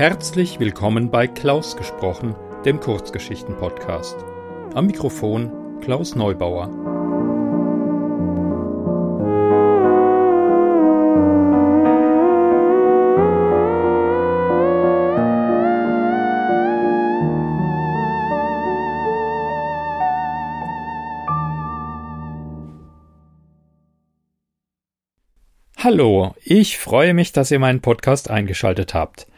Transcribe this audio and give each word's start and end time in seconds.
Herzlich 0.00 0.58
willkommen 0.58 1.10
bei 1.10 1.26
Klaus 1.26 1.76
gesprochen, 1.76 2.34
dem 2.64 2.80
Kurzgeschichten-Podcast. 2.80 4.16
Am 4.72 4.86
Mikrofon 4.86 5.78
Klaus 5.82 6.14
Neubauer. 6.14 6.70
Hallo, 25.76 26.34
ich 26.42 26.78
freue 26.78 27.12
mich, 27.12 27.32
dass 27.32 27.50
ihr 27.50 27.58
meinen 27.58 27.82
Podcast 27.82 28.30
eingeschaltet 28.30 28.94
habt. 28.94 29.29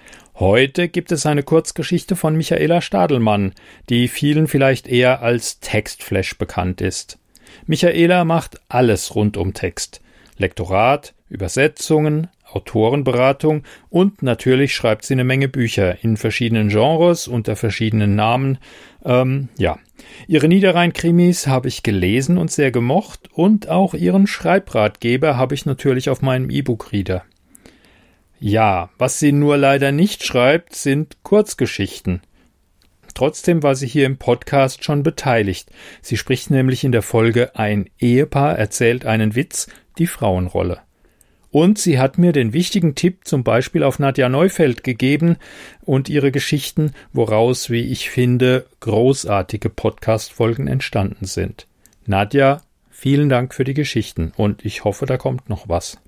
Heute 0.43 0.89
gibt 0.89 1.13
es 1.13 1.25
eine 1.25 1.45
Kurzgeschichte 1.45 2.17
von 2.17 2.35
Michaela 2.35 2.81
Stadelmann, 2.81 3.53
die 3.89 4.09
vielen 4.09 4.49
vielleicht 4.49 4.89
eher 4.89 5.23
als 5.23 5.61
Textflash 5.61 6.37
bekannt 6.37 6.81
ist. 6.81 7.21
Michaela 7.67 8.25
macht 8.25 8.61
alles 8.69 9.15
rund 9.15 9.37
um 9.37 9.55
Text. 9.55 10.01
Lektorat, 10.39 11.15
Übersetzungen, 11.29 12.27
Autorenberatung 12.51 13.63
und 13.89 14.25
natürlich 14.25 14.75
schreibt 14.75 15.05
sie 15.05 15.15
eine 15.15 15.23
Menge 15.23 15.47
Bücher 15.47 16.03
in 16.03 16.17
verschiedenen 16.17 16.71
Genres 16.71 17.29
unter 17.29 17.55
verschiedenen 17.55 18.17
Namen. 18.17 18.59
Ähm, 19.05 19.49
ja, 19.59 19.79
ihre 20.27 20.49
Niederrhein-Krimis 20.49 21.47
habe 21.47 21.69
ich 21.69 21.85
gelesen 21.85 22.37
und 22.37 22.51
sehr 22.51 22.73
gemocht 22.73 23.31
und 23.33 23.69
auch 23.69 23.95
ihren 23.95 24.27
Schreibratgeber 24.27 25.37
habe 25.37 25.55
ich 25.55 25.67
natürlich 25.67 26.11
auf 26.11 26.21
meinem 26.21 26.51
E-Book-Reader. 26.51 27.23
Ja, 28.45 28.91
was 28.99 29.21
sie 29.21 29.31
nur 29.31 29.57
leider 29.57 29.93
nicht 29.93 30.25
schreibt, 30.25 30.75
sind 30.75 31.19
Kurzgeschichten. 31.23 32.23
Trotzdem 33.15 33.63
war 33.63 33.77
sie 33.77 33.87
hier 33.87 34.05
im 34.05 34.17
Podcast 34.17 34.83
schon 34.83 35.05
beteiligt. 35.05 35.71
Sie 36.01 36.17
spricht 36.17 36.51
nämlich 36.51 36.83
in 36.83 36.91
der 36.91 37.03
Folge 37.03 37.55
Ein 37.55 37.89
Ehepaar 38.01 38.59
erzählt 38.59 39.07
einen 39.07 39.37
Witz, 39.37 39.69
die 39.97 40.09
Frauenrolle. 40.09 40.81
Und 41.53 41.79
sie 41.79 42.01
hat 42.01 42.19
mir 42.19 42.33
den 42.33 42.53
wichtigen 42.53 42.97
Tipp 42.97 43.29
zum 43.29 43.45
Beispiel 43.45 43.85
auf 43.85 44.01
Nadja 44.01 44.29
Neufeld 44.29 44.83
gegeben 44.83 45.37
und 45.85 46.09
ihre 46.09 46.33
Geschichten, 46.33 46.95
woraus, 47.13 47.71
wie 47.71 47.93
ich 47.93 48.11
finde, 48.11 48.67
großartige 48.81 49.71
Podcast-Folgen 49.71 50.67
entstanden 50.67 51.27
sind. 51.27 51.69
Nadja, 52.07 52.63
vielen 52.91 53.29
Dank 53.29 53.55
für 53.55 53.63
die 53.63 53.75
Geschichten 53.75 54.33
und 54.37 54.65
ich 54.65 54.83
hoffe, 54.83 55.07
da 55.07 55.17
kommt 55.17 55.49
noch 55.49 55.69
was. 55.69 56.02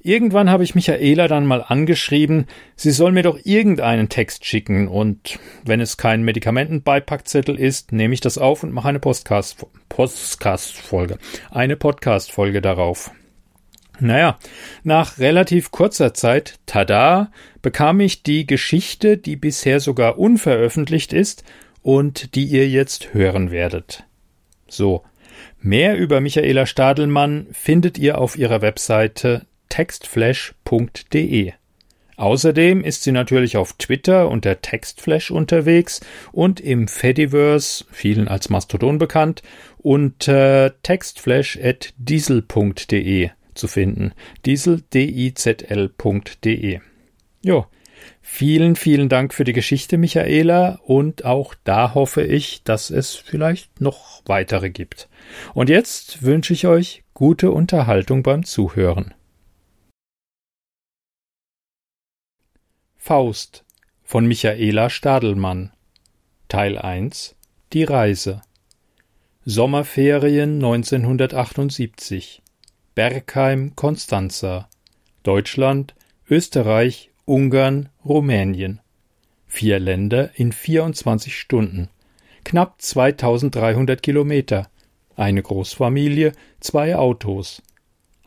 Irgendwann 0.00 0.48
habe 0.48 0.62
ich 0.62 0.74
Michaela 0.74 1.28
dann 1.28 1.44
mal 1.44 1.62
angeschrieben, 1.62 2.46
sie 2.76 2.92
soll 2.92 3.12
mir 3.12 3.24
doch 3.24 3.38
irgendeinen 3.42 4.08
Text 4.08 4.44
schicken 4.44 4.86
und 4.86 5.40
wenn 5.64 5.80
es 5.80 5.96
kein 5.96 6.22
Medikamentenbeipackzettel 6.22 7.58
ist, 7.58 7.90
nehme 7.92 8.14
ich 8.14 8.20
das 8.20 8.38
auf 8.38 8.62
und 8.62 8.72
mache 8.72 8.88
eine 8.88 9.00
Podcast-Folge. 9.00 11.18
Eine 11.50 11.76
Podcast-Folge 11.76 12.62
darauf. 12.62 13.10
Naja, 14.00 14.38
nach 14.84 15.18
relativ 15.18 15.72
kurzer 15.72 16.14
Zeit, 16.14 16.60
tada, 16.66 17.32
bekam 17.62 17.98
ich 17.98 18.22
die 18.22 18.46
Geschichte, 18.46 19.18
die 19.18 19.34
bisher 19.34 19.80
sogar 19.80 20.18
unveröffentlicht 20.18 21.12
ist 21.12 21.42
und 21.82 22.36
die 22.36 22.44
ihr 22.44 22.68
jetzt 22.68 23.12
hören 23.12 23.50
werdet. 23.50 24.04
So, 24.68 25.02
mehr 25.60 25.96
über 25.96 26.20
Michaela 26.20 26.66
Stadelmann 26.66 27.48
findet 27.50 27.98
ihr 27.98 28.18
auf 28.18 28.38
ihrer 28.38 28.62
Webseite 28.62 29.47
textflash.de. 29.68 31.52
Außerdem 32.18 32.82
ist 32.82 33.04
sie 33.04 33.12
natürlich 33.12 33.56
auf 33.56 33.74
Twitter 33.74 34.28
unter 34.28 34.60
Textflash 34.60 35.30
unterwegs 35.30 36.00
und 36.32 36.58
im 36.58 36.88
Fediverse, 36.88 37.84
vielen 37.92 38.26
als 38.26 38.50
Mastodon 38.50 38.98
bekannt, 38.98 39.44
unter 39.78 40.74
textflash.diesel.de 40.82 43.30
zu 43.54 43.68
finden. 43.68 44.12
Diesel, 44.44 44.82
D-I-Z-L.de. 44.92 46.80
Jo. 47.44 47.66
Vielen, 48.20 48.76
vielen 48.76 49.08
Dank 49.08 49.32
für 49.32 49.44
die 49.44 49.52
Geschichte, 49.52 49.96
Michaela, 49.96 50.80
und 50.84 51.24
auch 51.24 51.54
da 51.64 51.94
hoffe 51.94 52.22
ich, 52.22 52.62
dass 52.64 52.90
es 52.90 53.14
vielleicht 53.14 53.80
noch 53.80 54.22
weitere 54.26 54.70
gibt. 54.70 55.08
Und 55.54 55.70
jetzt 55.70 56.22
wünsche 56.22 56.52
ich 56.52 56.66
euch 56.66 57.04
gute 57.14 57.52
Unterhaltung 57.52 58.22
beim 58.22 58.44
Zuhören. 58.44 59.14
Faust 63.08 63.64
von 64.04 64.26
Michaela 64.26 64.90
Stadelmann 64.90 65.72
Teil 66.48 66.76
1 66.76 67.36
Die 67.72 67.84
Reise 67.84 68.42
Sommerferien 69.46 70.56
1978 70.56 72.42
Bergheim, 72.94 73.74
Konstanza, 73.76 74.68
Deutschland, 75.22 75.94
Österreich, 76.28 77.10
Ungarn, 77.24 77.88
Rumänien. 78.04 78.82
Vier 79.46 79.78
Länder 79.78 80.32
in 80.34 80.52
24 80.52 81.34
Stunden. 81.34 81.88
Knapp 82.44 82.82
2300 82.82 84.02
Kilometer. 84.02 84.68
Eine 85.16 85.42
Großfamilie, 85.42 86.32
zwei 86.60 86.94
Autos. 86.94 87.62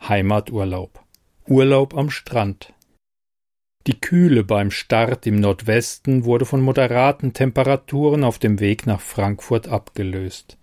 Heimaturlaub. 0.00 0.98
Urlaub 1.46 1.96
am 1.96 2.10
Strand. 2.10 2.74
Die 3.88 4.00
Kühle 4.00 4.44
beim 4.44 4.70
Start 4.70 5.26
im 5.26 5.40
Nordwesten 5.40 6.24
wurde 6.24 6.44
von 6.44 6.60
moderaten 6.60 7.32
Temperaturen 7.32 8.22
auf 8.22 8.38
dem 8.38 8.60
Weg 8.60 8.86
nach 8.86 9.00
Frankfurt 9.00 9.66
abgelöst. 9.66 10.56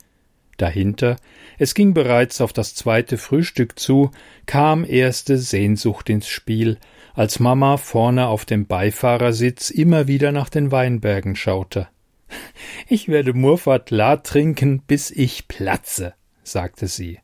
Dahinter, 0.55 1.17
es 1.57 1.73
ging 1.73 1.93
bereits 1.93 2.39
auf 2.39 2.53
das 2.53 2.75
zweite 2.75 3.17
Frühstück 3.17 3.77
zu, 3.77 4.11
kam 4.45 4.85
erste 4.85 5.37
Sehnsucht 5.37 6.09
ins 6.09 6.27
Spiel, 6.27 6.77
als 7.13 7.39
Mama 7.39 7.77
vorne 7.77 8.27
auf 8.27 8.45
dem 8.45 8.67
Beifahrersitz 8.67 9.69
immer 9.69 10.07
wieder 10.07 10.31
nach 10.31 10.49
den 10.49 10.71
Weinbergen 10.71 11.35
schaute. 11.35 11.87
Ich 12.87 13.07
werde 13.07 13.33
Murfat 13.33 13.91
la 13.91 14.17
trinken, 14.17 14.81
bis 14.81 15.11
ich 15.11 15.47
platze, 15.47 16.13
sagte 16.43 16.87
sie. 16.87 17.19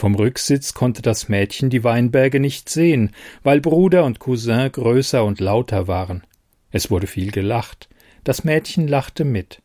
Vom 0.00 0.14
Rücksitz 0.14 0.72
konnte 0.72 1.02
das 1.02 1.28
Mädchen 1.28 1.68
die 1.68 1.84
Weinberge 1.84 2.40
nicht 2.40 2.70
sehen, 2.70 3.10
weil 3.42 3.60
Bruder 3.60 4.06
und 4.06 4.18
Cousin 4.18 4.72
größer 4.72 5.22
und 5.22 5.40
lauter 5.40 5.88
waren. 5.88 6.22
Es 6.70 6.90
wurde 6.90 7.06
viel 7.06 7.30
gelacht. 7.30 7.90
Das 8.24 8.42
Mädchen 8.42 8.88
lachte 8.88 9.26
mit. 9.26 9.60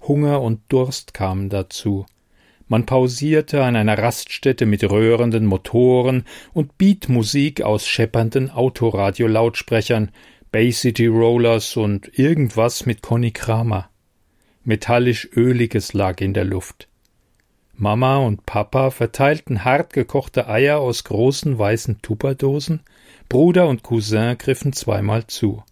Hunger 0.00 0.40
und 0.40 0.60
Durst 0.68 1.14
kamen 1.14 1.48
dazu. 1.48 2.06
Man 2.68 2.86
pausierte 2.86 3.64
an 3.64 3.74
einer 3.74 3.98
Raststätte 3.98 4.66
mit 4.66 4.88
röhrenden 4.88 5.46
Motoren 5.46 6.22
und 6.52 6.78
Beatmusik 6.78 7.60
aus 7.60 7.88
scheppernden 7.88 8.50
Autoradiolautsprechern, 8.52 10.12
Bay 10.52 10.70
City 10.70 11.08
Rollers 11.08 11.76
und 11.76 12.16
irgendwas 12.16 12.86
mit 12.86 13.02
Conny 13.02 13.32
Kramer. 13.32 13.90
Metallisch 14.62 15.28
Öliges 15.34 15.92
lag 15.92 16.20
in 16.20 16.34
der 16.34 16.44
Luft. 16.44 16.86
Mama 17.76 18.18
und 18.18 18.46
Papa 18.46 18.90
verteilten 18.90 19.64
hartgekochte 19.64 20.48
Eier 20.48 20.78
aus 20.78 21.04
großen 21.04 21.58
weißen 21.58 22.00
Tupperdosen, 22.02 22.80
Bruder 23.28 23.66
und 23.66 23.82
Cousin 23.82 24.38
griffen 24.38 24.72
zweimal 24.72 25.26
zu. 25.26 25.62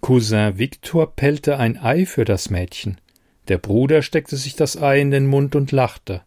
Cousin 0.00 0.58
Victor 0.58 1.14
pellte 1.16 1.58
ein 1.58 1.78
Ei 1.78 2.06
für 2.06 2.24
das 2.24 2.50
Mädchen. 2.50 3.00
Der 3.48 3.58
Bruder 3.58 4.02
steckte 4.02 4.36
sich 4.36 4.54
das 4.54 4.80
Ei 4.80 5.00
in 5.00 5.10
den 5.10 5.26
Mund 5.26 5.56
und 5.56 5.72
lachte. 5.72 6.22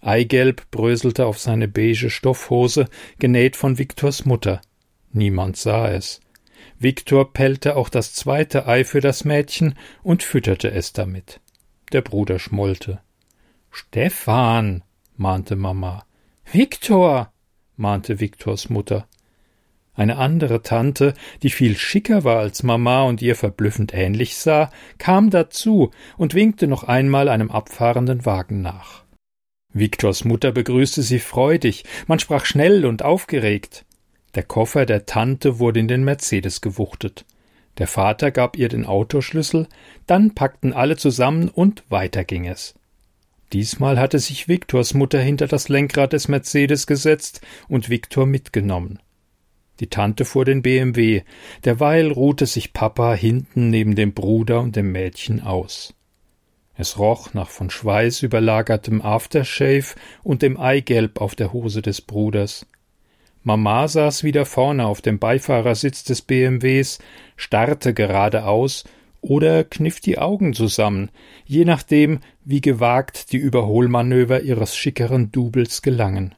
Eigelb 0.00 0.70
bröselte 0.70 1.26
auf 1.26 1.38
seine 1.38 1.66
beige 1.66 2.08
Stoffhose, 2.08 2.86
genäht 3.18 3.56
von 3.56 3.78
Viktors 3.78 4.24
Mutter. 4.24 4.60
Niemand 5.12 5.56
sah 5.56 5.90
es. 5.90 6.20
Viktor 6.78 7.32
pellte 7.32 7.76
auch 7.76 7.88
das 7.88 8.14
zweite 8.14 8.66
Ei 8.66 8.84
für 8.84 9.00
das 9.00 9.24
Mädchen 9.24 9.74
und 10.02 10.22
fütterte 10.22 10.70
es 10.70 10.92
damit. 10.92 11.40
Der 11.92 12.00
Bruder 12.00 12.38
schmollte. 12.38 13.00
Stefan, 13.70 14.82
mahnte 15.16 15.54
Mama. 15.54 16.04
Viktor, 16.50 17.32
mahnte 17.76 18.18
Viktors 18.18 18.68
Mutter. 18.68 19.06
Eine 19.94 20.16
andere 20.16 20.62
Tante, 20.62 21.14
die 21.42 21.50
viel 21.50 21.76
schicker 21.76 22.24
war 22.24 22.38
als 22.38 22.62
Mama 22.62 23.02
und 23.02 23.22
ihr 23.22 23.36
verblüffend 23.36 23.94
ähnlich 23.94 24.36
sah, 24.36 24.70
kam 24.98 25.30
dazu 25.30 25.90
und 26.16 26.34
winkte 26.34 26.66
noch 26.66 26.84
einmal 26.84 27.28
einem 27.28 27.50
abfahrenden 27.50 28.24
Wagen 28.26 28.60
nach. 28.60 29.04
Viktors 29.72 30.24
Mutter 30.24 30.50
begrüßte 30.50 31.02
sie 31.02 31.20
freudig, 31.20 31.84
man 32.08 32.18
sprach 32.18 32.44
schnell 32.44 32.84
und 32.84 33.04
aufgeregt. 33.04 33.84
Der 34.34 34.42
Koffer 34.42 34.84
der 34.84 35.06
Tante 35.06 35.58
wurde 35.60 35.80
in 35.80 35.88
den 35.88 36.02
Mercedes 36.02 36.60
gewuchtet. 36.60 37.24
Der 37.78 37.86
Vater 37.86 38.32
gab 38.32 38.56
ihr 38.56 38.68
den 38.68 38.84
Autoschlüssel, 38.84 39.68
dann 40.06 40.34
packten 40.34 40.72
alle 40.72 40.96
zusammen 40.96 41.48
und 41.48 41.84
weiter 41.88 42.24
ging 42.24 42.46
es. 42.46 42.74
Diesmal 43.52 43.98
hatte 43.98 44.18
sich 44.18 44.48
Viktors 44.48 44.94
Mutter 44.94 45.20
hinter 45.20 45.48
das 45.48 45.68
Lenkrad 45.68 46.12
des 46.12 46.28
Mercedes 46.28 46.86
gesetzt 46.86 47.40
und 47.68 47.88
Viktor 47.88 48.26
mitgenommen. 48.26 49.00
Die 49.80 49.88
Tante 49.88 50.24
fuhr 50.24 50.44
den 50.44 50.62
BMW, 50.62 51.22
derweil 51.64 52.12
ruhte 52.12 52.46
sich 52.46 52.72
Papa 52.72 53.14
hinten 53.14 53.70
neben 53.70 53.96
dem 53.96 54.12
Bruder 54.12 54.60
und 54.60 54.76
dem 54.76 54.92
Mädchen 54.92 55.42
aus. 55.42 55.94
Es 56.76 56.98
roch 56.98 57.34
nach 57.34 57.48
von 57.48 57.70
Schweiß 57.70 58.22
überlagertem 58.22 59.02
Aftershave 59.02 59.96
und 60.22 60.42
dem 60.42 60.58
Eigelb 60.58 61.20
auf 61.20 61.34
der 61.34 61.52
Hose 61.52 61.82
des 61.82 62.00
Bruders. 62.00 62.66
Mama 63.42 63.88
saß 63.88 64.22
wieder 64.22 64.44
vorne 64.44 64.86
auf 64.86 65.00
dem 65.00 65.18
Beifahrersitz 65.18 66.04
des 66.04 66.22
BMWs, 66.22 66.98
starrte 67.36 67.94
geradeaus 67.94 68.84
oder 69.20 69.64
kniff 69.64 70.00
die 70.00 70.18
Augen 70.18 70.54
zusammen, 70.54 71.10
je 71.44 71.64
nachdem, 71.64 72.20
wie 72.44 72.60
gewagt 72.60 73.32
die 73.32 73.36
Überholmanöver 73.36 74.42
ihres 74.42 74.76
schickeren 74.76 75.30
Doubles 75.30 75.82
gelangen. 75.82 76.34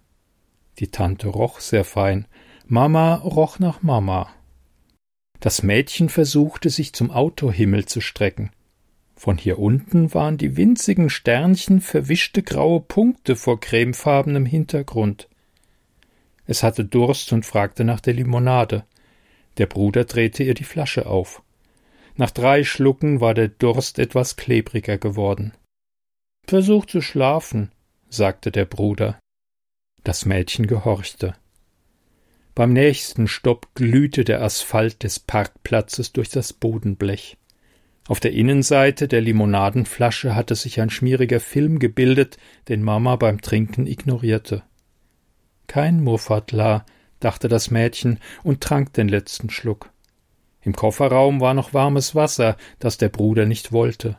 Die 0.79 0.89
Tante 0.89 1.29
roch 1.29 1.61
sehr 1.61 1.85
fein, 1.85 2.27
Mama 2.67 3.17
roch 3.17 3.59
nach 3.59 3.83
Mama. 3.83 4.31
Das 5.41 5.63
Mädchen 5.63 6.09
versuchte 6.09 6.71
sich 6.71 6.93
zum 6.93 7.11
Autohimmel 7.11 7.85
zu 7.85 8.01
strecken. 8.01 8.51
Von 9.17 9.39
hier 9.39 9.59
unten 9.59 10.15
waren 10.15 10.39
die 10.39 10.57
winzigen 10.57 11.11
Sternchen 11.11 11.81
verwischte 11.81 12.43
graue 12.43 12.81
Punkte 12.81 13.37
vor 13.37 13.61
cremefarbenem 13.61 14.47
Hintergrund. 14.47 15.29
Es 16.47 16.63
hatte 16.63 16.85
Durst 16.85 17.33
und 17.33 17.47
fragte 17.47 17.85
nach 17.85 18.01
der 18.01 18.15
Limonade. 18.15 18.85
Der 19.59 19.67
Bruder 19.67 20.05
drehte 20.05 20.43
ihr 20.43 20.55
die 20.55 20.65
Flasche 20.65 21.07
auf. 21.07 21.42
Nach 22.17 22.31
drei 22.31 22.65
Schlucken 22.65 23.21
war 23.21 23.35
der 23.35 23.49
Durst 23.49 23.99
etwas 23.99 24.37
klebriger 24.37 24.99
geworden. 24.99 25.53
Versuch 26.47 26.87
zu 26.87 27.01
schlafen, 27.01 27.73
sagte 28.09 28.51
der 28.51 28.67
Bruder. 28.67 29.19
Das 30.05 30.27
Mädchen 30.27 30.67
gehorchte. 30.67 31.35
Beim 32.55 32.73
nächsten 32.73 33.29
Stopp 33.29 33.75
glühte 33.75 34.25
der 34.25 34.43
Asphalt 34.43 35.03
des 35.05 35.19
Parkplatzes 35.19 36.13
durch 36.13 36.29
das 36.29 36.53
Bodenblech. 36.53 37.39
Auf 38.09 38.21
der 38.21 38.33
Innenseite 38.33 39.09
der 39.09 39.21
Limonadenflasche 39.21 40.35
hatte 40.35 40.55
sich 40.55 40.81
ein 40.81 40.91
schmieriger 40.91 41.41
Film 41.41 41.79
gebildet, 41.79 42.37
den 42.69 42.83
Mama 42.83 43.17
beim 43.17 43.41
Trinken 43.41 43.87
ignorierte. 43.87 44.65
Kein 45.67 46.03
Murfatla, 46.03 46.85
dachte 47.21 47.49
das 47.49 47.71
Mädchen 47.71 48.19
und 48.43 48.61
trank 48.61 48.93
den 48.93 49.09
letzten 49.09 49.49
Schluck. 49.49 49.92
Im 50.63 50.75
Kofferraum 50.75 51.41
war 51.41 51.55
noch 51.55 51.75
warmes 51.75 52.15
Wasser, 52.15 52.57
das 52.79 52.99
der 52.99 53.09
Bruder 53.09 53.47
nicht 53.47 53.73
wollte. 53.73 54.17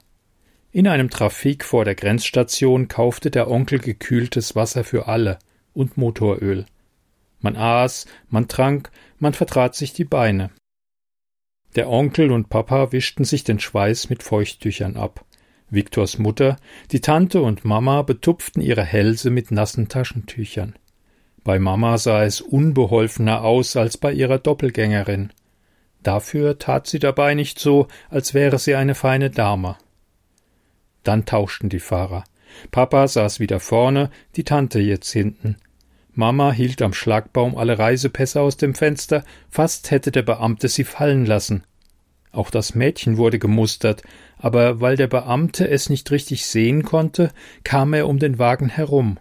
In 0.71 0.87
einem 0.87 1.09
Trafik 1.09 1.63
vor 1.63 1.85
der 1.85 1.95
Grenzstation 1.95 2.87
kaufte 2.87 3.31
der 3.31 3.49
Onkel 3.49 3.79
gekühltes 3.79 4.55
Wasser 4.55 4.83
für 4.83 5.07
alle 5.07 5.39
und 5.73 5.97
Motoröl. 5.97 6.65
Man 7.39 7.55
aß, 7.55 8.07
man 8.29 8.47
trank, 8.47 8.91
man 9.19 9.33
vertrat 9.33 9.75
sich 9.75 9.93
die 9.93 10.05
Beine. 10.05 10.49
Der 11.75 11.89
Onkel 11.89 12.31
und 12.31 12.49
Papa 12.49 12.91
wischten 12.91 13.23
sich 13.23 13.43
den 13.43 13.59
Schweiß 13.59 14.09
mit 14.09 14.23
Feuchttüchern 14.23 14.95
ab. 14.95 15.25
Viktors 15.69 16.19
Mutter, 16.19 16.57
die 16.91 17.01
Tante 17.01 17.41
und 17.41 17.65
Mama 17.65 18.03
betupften 18.03 18.61
ihre 18.61 18.83
Hälse 18.83 19.31
mit 19.31 19.51
nassen 19.51 19.89
Taschentüchern. 19.89 20.75
Bei 21.43 21.59
Mama 21.59 21.97
sah 21.97 22.23
es 22.23 22.41
unbeholfener 22.41 23.43
aus 23.43 23.75
als 23.75 23.97
bei 23.97 24.13
ihrer 24.13 24.37
Doppelgängerin. 24.37 25.33
Dafür 26.03 26.59
tat 26.59 26.87
sie 26.87 26.99
dabei 26.99 27.33
nicht 27.33 27.59
so, 27.59 27.87
als 28.09 28.33
wäre 28.33 28.59
sie 28.59 28.75
eine 28.75 28.93
feine 28.93 29.29
Dame. 29.29 29.77
Dann 31.03 31.25
tauschten 31.25 31.69
die 31.69 31.79
Fahrer. 31.79 32.23
Papa 32.71 33.07
saß 33.07 33.39
wieder 33.39 33.59
vorne, 33.59 34.09
die 34.35 34.43
Tante 34.43 34.79
jetzt 34.79 35.11
hinten. 35.11 35.57
Mama 36.13 36.51
hielt 36.51 36.81
am 36.81 36.93
Schlagbaum 36.93 37.57
alle 37.57 37.79
Reisepässe 37.79 38.39
aus 38.39 38.57
dem 38.57 38.75
Fenster, 38.75 39.23
fast 39.49 39.89
hätte 39.89 40.11
der 40.11 40.21
Beamte 40.21 40.67
sie 40.67 40.83
fallen 40.83 41.25
lassen. 41.25 41.63
Auch 42.31 42.49
das 42.49 42.75
Mädchen 42.75 43.17
wurde 43.17 43.39
gemustert, 43.39 44.03
aber 44.37 44.81
weil 44.81 44.95
der 44.95 45.07
Beamte 45.07 45.67
es 45.67 45.89
nicht 45.89 46.11
richtig 46.11 46.45
sehen 46.45 46.83
konnte, 46.83 47.31
kam 47.63 47.93
er 47.93 48.07
um 48.07 48.19
den 48.19 48.37
Wagen 48.39 48.69
herum, 48.69 49.19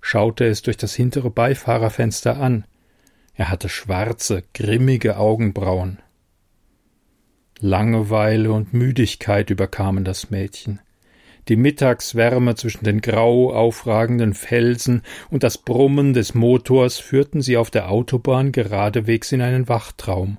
schaute 0.00 0.46
es 0.46 0.62
durch 0.62 0.76
das 0.76 0.94
hintere 0.94 1.30
Beifahrerfenster 1.30 2.38
an. 2.38 2.64
Er 3.34 3.50
hatte 3.50 3.68
schwarze, 3.68 4.44
grimmige 4.52 5.16
Augenbrauen. 5.16 5.98
Langeweile 7.60 8.52
und 8.52 8.72
Müdigkeit 8.72 9.50
überkamen 9.50 10.04
das 10.04 10.30
Mädchen. 10.30 10.80
Die 11.48 11.56
Mittagswärme 11.56 12.54
zwischen 12.54 12.84
den 12.84 13.00
grau 13.00 13.52
aufragenden 13.52 14.34
Felsen 14.34 15.02
und 15.30 15.42
das 15.42 15.58
Brummen 15.58 16.12
des 16.12 16.34
Motors 16.34 16.98
führten 16.98 17.40
sie 17.40 17.56
auf 17.56 17.70
der 17.70 17.90
Autobahn 17.90 18.52
geradewegs 18.52 19.32
in 19.32 19.40
einen 19.40 19.68
Wachtraum. 19.68 20.36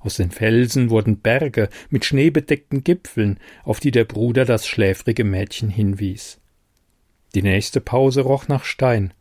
Aus 0.00 0.16
den 0.16 0.30
Felsen 0.30 0.90
wurden 0.90 1.20
Berge 1.20 1.68
mit 1.90 2.04
schneebedeckten 2.04 2.82
Gipfeln, 2.82 3.38
auf 3.62 3.78
die 3.78 3.90
der 3.90 4.04
Bruder 4.04 4.44
das 4.44 4.66
schläfrige 4.66 5.24
Mädchen 5.24 5.68
hinwies. 5.68 6.40
Die 7.34 7.42
nächste 7.42 7.80
Pause 7.80 8.22
roch 8.22 8.48
nach 8.48 8.64
Stein. 8.64 9.12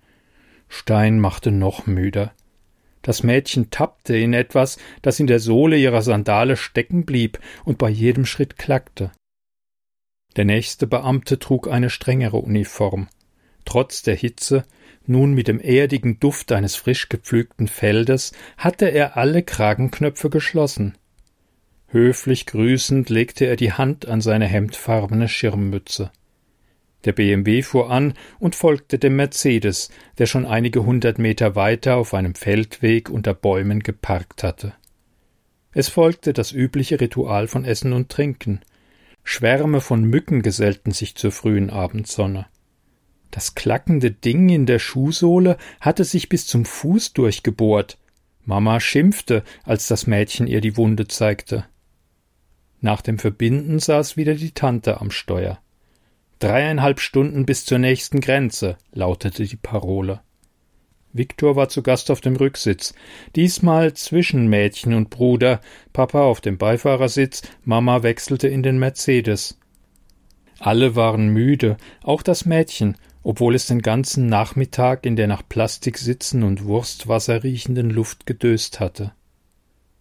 Stein 0.69 1.19
machte 1.19 1.51
noch 1.51 1.87
müder. 1.87 2.33
Das 3.07 3.23
Mädchen 3.23 3.69
tappte 3.69 4.17
in 4.17 4.33
etwas, 4.33 4.77
das 5.01 5.21
in 5.21 5.27
der 5.27 5.39
Sohle 5.39 5.77
ihrer 5.77 6.01
Sandale 6.01 6.57
stecken 6.57 7.05
blieb 7.05 7.39
und 7.63 7.77
bei 7.77 7.87
jedem 7.87 8.25
Schritt 8.25 8.57
klackte. 8.57 9.13
Der 10.35 10.43
nächste 10.43 10.87
Beamte 10.87 11.39
trug 11.39 11.69
eine 11.69 11.89
strengere 11.89 12.35
Uniform. 12.35 13.07
Trotz 13.63 14.01
der 14.01 14.15
Hitze, 14.15 14.65
nun 15.05 15.33
mit 15.33 15.47
dem 15.47 15.61
erdigen 15.61 16.19
Duft 16.19 16.51
eines 16.51 16.75
frisch 16.75 17.07
gepflügten 17.07 17.69
Feldes, 17.69 18.33
hatte 18.57 18.87
er 18.87 19.15
alle 19.15 19.41
Kragenknöpfe 19.41 20.29
geschlossen. 20.29 20.97
Höflich 21.87 22.45
grüßend 22.45 23.09
legte 23.09 23.45
er 23.45 23.55
die 23.55 23.71
Hand 23.71 24.05
an 24.05 24.19
seine 24.19 24.47
hemdfarbene 24.47 25.29
Schirmmütze. 25.29 26.11
Der 27.07 27.13
BMW 27.13 27.61
fuhr 27.61 27.89
an 27.89 28.15
und 28.37 28.53
folgte 28.53 28.99
dem 28.99 29.15
Mercedes, 29.15 29.89
der 30.17 30.25
schon 30.25 30.45
einige 30.45 30.83
hundert 30.83 31.19
Meter 31.19 31.55
weiter 31.55 31.95
auf 31.95 32.13
einem 32.13 32.35
Feldweg 32.35 33.09
unter 33.09 33.33
Bäumen 33.33 33.81
geparkt 33.81 34.43
hatte. 34.43 34.73
Es 35.71 35.87
folgte 35.87 36.33
das 36.33 36.51
übliche 36.51 36.99
Ritual 36.99 37.47
von 37.47 37.63
Essen 37.63 37.93
und 37.93 38.09
Trinken. 38.09 38.59
Schwärme 39.23 39.79
von 39.79 40.03
Mücken 40.03 40.41
gesellten 40.41 40.91
sich 40.91 41.15
zur 41.15 41.31
frühen 41.31 41.69
Abendsonne. 41.69 42.47
Das 43.31 43.55
klackende 43.55 44.11
Ding 44.11 44.49
in 44.49 44.65
der 44.65 44.79
Schuhsohle 44.79 45.55
hatte 45.79 46.03
sich 46.03 46.27
bis 46.27 46.45
zum 46.45 46.65
Fuß 46.65 47.13
durchgebohrt. 47.13 47.97
Mama 48.43 48.81
schimpfte, 48.81 49.45
als 49.63 49.87
das 49.87 50.07
Mädchen 50.07 50.45
ihr 50.45 50.59
die 50.59 50.75
Wunde 50.75 51.07
zeigte. 51.07 51.63
Nach 52.81 52.99
dem 52.99 53.17
Verbinden 53.17 53.79
saß 53.79 54.17
wieder 54.17 54.35
die 54.35 54.51
Tante 54.51 54.99
am 54.99 55.09
Steuer. 55.09 55.61
Dreieinhalb 56.39 56.99
Stunden 56.99 57.45
bis 57.45 57.65
zur 57.65 57.79
nächsten 57.79 58.21
Grenze, 58.21 58.77
lautete 58.91 59.45
die 59.45 59.55
Parole. 59.55 60.21
Viktor 61.11 61.55
war 61.55 61.67
zu 61.67 61.81
Gast 61.81 62.11
auf 62.11 62.21
dem 62.21 62.35
Rücksitz, 62.35 62.93
diesmal 63.35 63.93
zwischen 63.93 64.47
Mädchen 64.47 64.93
und 64.93 65.09
Bruder, 65.09 65.61
Papa 65.93 66.21
auf 66.21 66.39
dem 66.39 66.59
Beifahrersitz, 66.59 67.41
Mama 67.63 68.03
wechselte 68.03 68.47
in 68.47 68.61
den 68.61 68.77
Mercedes. 68.77 69.59
Alle 70.59 70.95
waren 70.95 71.29
müde, 71.29 71.77
auch 72.03 72.21
das 72.21 72.45
Mädchen, 72.45 72.97
obwohl 73.23 73.55
es 73.55 73.65
den 73.65 73.81
ganzen 73.81 74.27
Nachmittag 74.27 75.05
in 75.05 75.15
der 75.15 75.27
nach 75.27 75.41
Plastik 75.47 75.97
sitzen 75.97 76.43
und 76.43 76.65
Wurstwasser 76.65 77.43
riechenden 77.43 77.89
Luft 77.89 78.27
gedöst 78.27 78.79
hatte. 78.79 79.13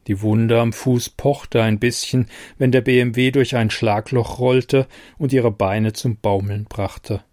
Die 0.06 0.22
Wunde 0.22 0.60
am 0.60 0.72
Fuß 0.72 1.10
pochte 1.10 1.62
ein 1.62 1.78
bisschen, 1.78 2.28
wenn 2.58 2.70
der 2.70 2.80
BMW 2.80 3.30
durch 3.30 3.56
ein 3.56 3.70
Schlagloch 3.70 4.38
rollte 4.38 4.86
und 5.18 5.32
ihre 5.32 5.50
Beine 5.50 5.92
zum 5.92 6.16
Baumeln 6.16 6.64
brachte. 6.64 7.24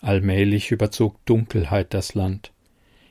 Allmählich 0.00 0.70
überzog 0.70 1.24
Dunkelheit 1.26 1.92
das 1.92 2.14
Land. 2.14 2.52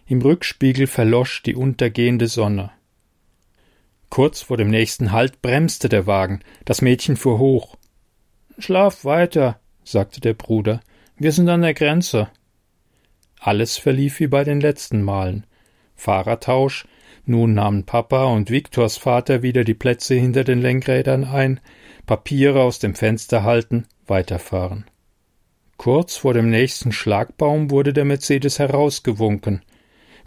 Im 0.08 0.22
Rückspiegel 0.22 0.88
verlosch 0.88 1.44
die 1.44 1.56
untergehende 1.56 2.28
Sonne. 2.28 2.72
Kurz 4.10 4.42
vor 4.42 4.58
dem 4.58 4.70
nächsten 4.70 5.12
Halt 5.12 5.42
bremste 5.42 5.88
der 5.88 6.08
Wagen, 6.08 6.40
das 6.66 6.82
Mädchen 6.82 7.16
fuhr 7.16 7.38
hoch. 7.38 7.78
Schlaf 8.58 9.06
weiter, 9.06 9.60
sagte 9.84 10.20
der 10.20 10.34
Bruder, 10.34 10.82
wir 11.18 11.32
sind 11.32 11.48
an 11.50 11.62
der 11.62 11.76
Grenze. 11.76 12.30
Alles 13.40 13.78
verlief 13.78 14.20
wie 14.20 14.28
bei 14.28 14.44
den 14.44 14.60
letzten 14.60 15.04
Malen. 15.04 15.46
Fahrertausch, 15.96 16.88
nun 17.30 17.54
nahmen 17.54 17.86
Papa 17.86 18.26
und 18.26 18.50
Viktors 18.50 18.98
Vater 18.98 19.42
wieder 19.42 19.64
die 19.64 19.74
Plätze 19.74 20.16
hinter 20.16 20.44
den 20.44 20.62
Lenkrädern 20.62 21.24
ein, 21.24 21.60
Papiere 22.06 22.62
aus 22.62 22.80
dem 22.80 22.96
Fenster 22.96 23.44
halten, 23.44 23.86
weiterfahren. 24.08 24.86
Kurz 25.78 26.18
vor 26.18 26.34
dem 26.34 26.50
nächsten 26.50 26.92
Schlagbaum 26.92 27.72
wurde 27.72 27.94
der 27.94 28.04
Mercedes 28.04 28.60
herausgewunken. 28.60 29.62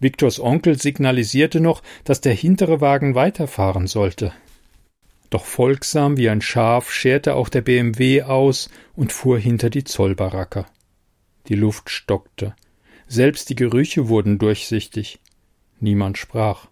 Viktors 0.00 0.40
Onkel 0.40 0.80
signalisierte 0.80 1.60
noch, 1.60 1.82
dass 2.04 2.22
der 2.22 2.32
hintere 2.32 2.80
Wagen 2.80 3.14
weiterfahren 3.14 3.86
sollte. 3.86 4.32
Doch 5.28 5.44
folgsam 5.44 6.16
wie 6.16 6.28
ein 6.28 6.40
Schaf 6.40 6.92
scherte 6.92 7.34
auch 7.34 7.48
der 7.48 7.62
BMW 7.62 8.22
aus 8.22 8.70
und 8.94 9.12
fuhr 9.12 9.38
hinter 9.38 9.70
die 9.70 9.84
Zollbaracke. 9.84 10.66
Die 11.48 11.54
Luft 11.54 11.90
stockte. 11.90 12.54
Selbst 13.06 13.50
die 13.50 13.56
Gerüche 13.56 14.08
wurden 14.08 14.38
durchsichtig. 14.38 15.20
Niemand 15.80 16.16
sprach. 16.16 16.68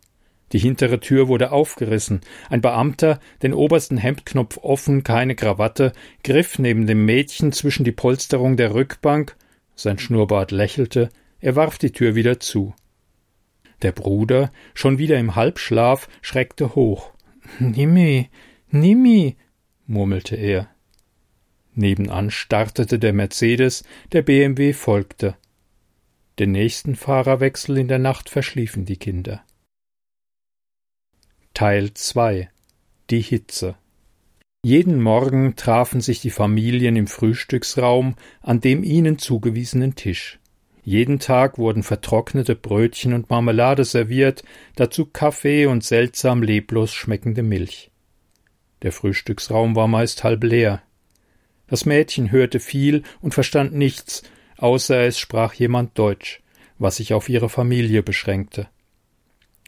Die 0.52 0.59
hintere 0.59 0.99
Tür 0.99 1.28
wurde 1.28 1.52
aufgerissen. 1.52 2.21
Ein 2.49 2.61
Beamter, 2.61 3.21
den 3.42 3.54
obersten 3.54 3.97
Hemdknopf 3.97 4.59
offen, 4.59 5.04
keine 5.04 5.37
Krawatte, 5.37 5.92
griff 6.25 6.59
neben 6.59 6.87
dem 6.87 7.04
Mädchen 7.04 7.52
zwischen 7.52 7.85
die 7.85 7.92
Polsterung 7.92 8.57
der 8.57 8.75
Rückbank. 8.75 9.37
Sein 9.76 9.99
Schnurrbart 9.99 10.50
lächelte. 10.50 11.09
Er 11.40 11.57
warf 11.57 11.78
die 11.78 11.92
Tür 11.92 12.14
wieder 12.14 12.40
zu. 12.40 12.75
Der 13.83 13.92
Bruder, 13.92 14.52
schon 14.75 14.99
wieder 14.99 15.19
im 15.19 15.37
Halbschlaf, 15.37 16.09
schreckte 16.21 16.75
hoch. 16.75 17.12
Nimmi, 17.59 18.28
Nimmi, 18.71 19.37
murmelte 19.87 20.37
er. 20.37 20.69
Nebenan 21.75 22.30
startete 22.30 22.99
der 22.99 23.12
Mercedes, 23.12 23.85
der 24.12 24.23
BMW 24.23 24.73
folgte. 24.73 25.37
Den 26.38 26.52
nächsten 26.52 26.97
Fahrerwechsel 26.97 27.78
in 27.78 27.88
der 27.88 27.99
Nacht 27.99 28.28
verschliefen 28.28 28.85
die 28.85 28.97
Kinder. 28.97 29.42
Teil 31.61 31.93
2 31.93 32.49
Die 33.11 33.21
Hitze 33.21 33.75
Jeden 34.64 35.02
Morgen 35.02 35.57
trafen 35.57 36.00
sich 36.00 36.23
die 36.23 36.31
Familien 36.31 36.97
im 36.97 37.07
Frühstücksraum 37.07 38.14
an 38.40 38.62
dem 38.62 38.83
ihnen 38.83 39.19
zugewiesenen 39.19 39.95
Tisch. 39.95 40.38
Jeden 40.85 41.19
Tag 41.19 41.59
wurden 41.59 41.83
vertrocknete 41.83 42.57
Brötchen 42.57 43.12
und 43.12 43.29
Marmelade 43.29 43.85
serviert, 43.85 44.43
dazu 44.76 45.05
Kaffee 45.05 45.67
und 45.67 45.85
seltsam 45.85 46.43
leblos 46.43 46.95
schmeckende 46.95 47.43
Milch. 47.43 47.90
Der 48.81 48.93
Frühstücksraum 48.93 49.76
war 49.76 49.87
meist 49.87 50.25
halb 50.25 50.43
leer. 50.43 50.83
Das 51.67 51.85
Mädchen 51.85 52.33
hörte 52.33 52.59
viel 52.59 53.02
und 53.21 53.35
verstand 53.35 53.75
nichts, 53.75 54.23
außer 54.57 55.02
es 55.02 55.19
sprach 55.19 55.52
jemand 55.52 55.99
Deutsch, 55.99 56.40
was 56.79 56.97
sich 56.97 57.12
auf 57.12 57.29
ihre 57.29 57.50
Familie 57.50 58.02
beschränkte. 58.02 58.71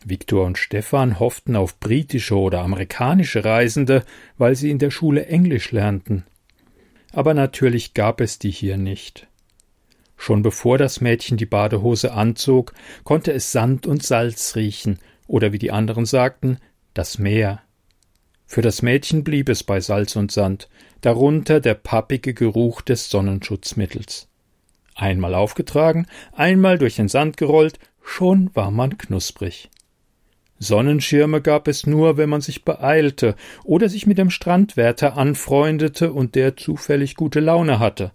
Viktor 0.09 0.47
und 0.47 0.59
Stefan 0.59 1.19
hofften 1.19 1.57
auf 1.57 1.79
britische 1.81 2.37
oder 2.37 2.63
amerikanische 2.63 3.45
Reisende, 3.45 4.05
weil 4.39 4.57
sie 4.57 4.71
in 4.71 4.79
der 4.79 4.91
Schule 4.91 5.27
Englisch 5.27 5.73
lernten. 5.73 6.25
Aber 7.13 7.35
natürlich 7.35 7.95
gab 7.95 8.21
es 8.21 8.39
die 8.39 8.51
hier 8.51 8.77
nicht. 8.77 9.29
Schon 10.17 10.43
bevor 10.43 10.79
das 10.79 11.01
Mädchen 11.01 11.37
die 11.37 11.47
Badehose 11.47 12.13
anzog, 12.13 12.75
konnte 13.05 13.33
es 13.33 13.51
Sand 13.51 13.87
und 13.87 14.03
Salz 14.03 14.55
riechen, 14.55 14.99
oder 15.27 15.53
wie 15.53 15.59
die 15.59 15.73
anderen 15.73 16.07
sagten, 16.07 16.59
das 16.95 17.19
Meer. 17.19 17.61
Für 18.47 18.63
das 18.63 18.83
Mädchen 18.83 19.25
blieb 19.25 19.49
es 19.49 19.65
bei 19.65 19.81
Salz 19.81 20.15
und 20.15 20.31
Sand, 20.31 20.69
darunter 21.01 21.59
der 21.59 21.75
pappige 21.75 22.35
Geruch 22.35 22.83
des 22.83 23.11
Sonnenschutzmittels. 23.11 24.29
Einmal 24.95 25.35
aufgetragen, 25.35 26.07
einmal 26.33 26.79
durch 26.79 26.97
den 26.97 27.09
Sand 27.09 27.37
gerollt, 27.37 27.79
schon 28.05 28.55
war 28.55 28.71
man 28.71 28.99
knusprig. 28.99 29.71
Sonnenschirme 30.63 31.41
gab 31.41 31.67
es 31.67 31.87
nur, 31.87 32.17
wenn 32.17 32.29
man 32.29 32.41
sich 32.41 32.65
beeilte 32.65 33.35
oder 33.65 33.89
sich 33.89 34.07
mit 34.07 34.17
dem 34.17 34.31
Strandwärter 34.31 35.17
anfreundete 35.17 36.13
und 36.13 36.37
der 36.37 36.57
zufällig 36.57 37.17
gute 37.17 37.41
Laune 37.41 37.81
hatte. 37.81 38.13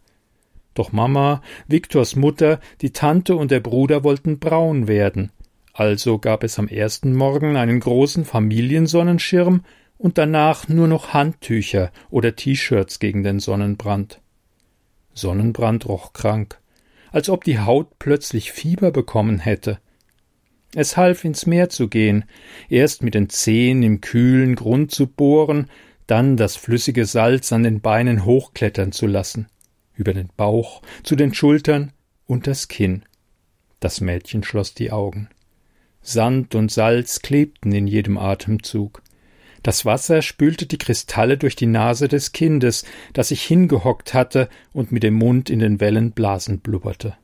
Doch 0.73 0.93
Mama, 0.93 1.41
Viktors 1.67 2.15
Mutter, 2.15 2.59
die 2.81 2.91
Tante 2.91 3.35
und 3.35 3.51
der 3.51 3.59
Bruder 3.59 4.03
wollten 4.03 4.39
braun 4.39 4.87
werden. 4.87 5.31
Also 5.73 6.19
gab 6.19 6.43
es 6.43 6.57
am 6.57 6.69
ersten 6.69 7.13
Morgen 7.13 7.57
einen 7.57 7.81
großen 7.81 8.23
Familiensonnenschirm 8.23 9.63
und 9.97 10.17
danach 10.17 10.69
nur 10.69 10.87
noch 10.87 11.13
Handtücher 11.13 11.91
oder 12.09 12.35
T-Shirts 12.35 12.99
gegen 12.99 13.23
den 13.23 13.39
Sonnenbrand. 13.39 14.21
Sonnenbrand 15.13 15.87
roch 15.87 16.13
krank, 16.13 16.59
als 17.11 17.29
ob 17.29 17.43
die 17.43 17.59
Haut 17.59 17.99
plötzlich 17.99 18.53
Fieber 18.53 18.91
bekommen 18.91 19.39
hätte. 19.39 19.79
Es 20.75 20.97
half 20.97 21.23
ins 21.23 21.45
Meer 21.45 21.69
zu 21.69 21.87
gehen, 21.87 22.25
erst 22.69 23.03
mit 23.03 23.15
den 23.15 23.29
Zehen 23.29 23.83
im 23.83 24.01
kühlen 24.01 24.55
Grund 24.55 24.91
zu 24.91 25.07
bohren, 25.07 25.69
dann 26.07 26.37
das 26.37 26.55
flüssige 26.55 27.05
Salz 27.05 27.51
an 27.51 27.63
den 27.63 27.81
Beinen 27.81 28.25
hochklettern 28.25 28.91
zu 28.91 29.07
lassen 29.07 29.47
über 29.97 30.13
den 30.13 30.29
Bauch, 30.37 30.81
zu 31.03 31.15
den 31.15 31.33
Schultern 31.33 31.91
und 32.25 32.47
das 32.47 32.67
Kinn. 32.67 33.03
Das 33.79 33.99
Mädchen 33.99 34.43
schloss 34.43 34.73
die 34.73 34.91
Augen. 34.91 35.29
Sand 36.01 36.55
und 36.55 36.71
Salz 36.71 37.21
klebten 37.21 37.71
in 37.73 37.87
jedem 37.87 38.17
Atemzug. 38.17 39.01
Das 39.63 39.85
Wasser 39.85 40.21
spülte 40.21 40.65
die 40.65 40.77
Kristalle 40.77 41.37
durch 41.37 41.55
die 41.55 41.65
Nase 41.65 42.07
des 42.07 42.31
Kindes, 42.31 42.85
das 43.13 43.29
sich 43.29 43.43
hingehockt 43.43 44.13
hatte 44.13 44.49
und 44.71 44.91
mit 44.91 45.03
dem 45.03 45.15
Mund 45.15 45.49
in 45.49 45.59
den 45.59 45.79
Wellen 45.81 46.11
Blasen 46.11 46.59
blubberte. 46.59 47.17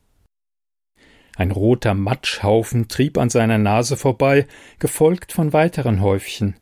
Ein 1.36 1.50
roter 1.50 1.94
Matschhaufen 1.94 2.88
trieb 2.88 3.18
an 3.18 3.28
seiner 3.28 3.58
Nase 3.58 3.96
vorbei, 3.96 4.46
gefolgt 4.78 5.32
von 5.32 5.52
weiteren 5.52 6.00
Häufchen. 6.00 6.56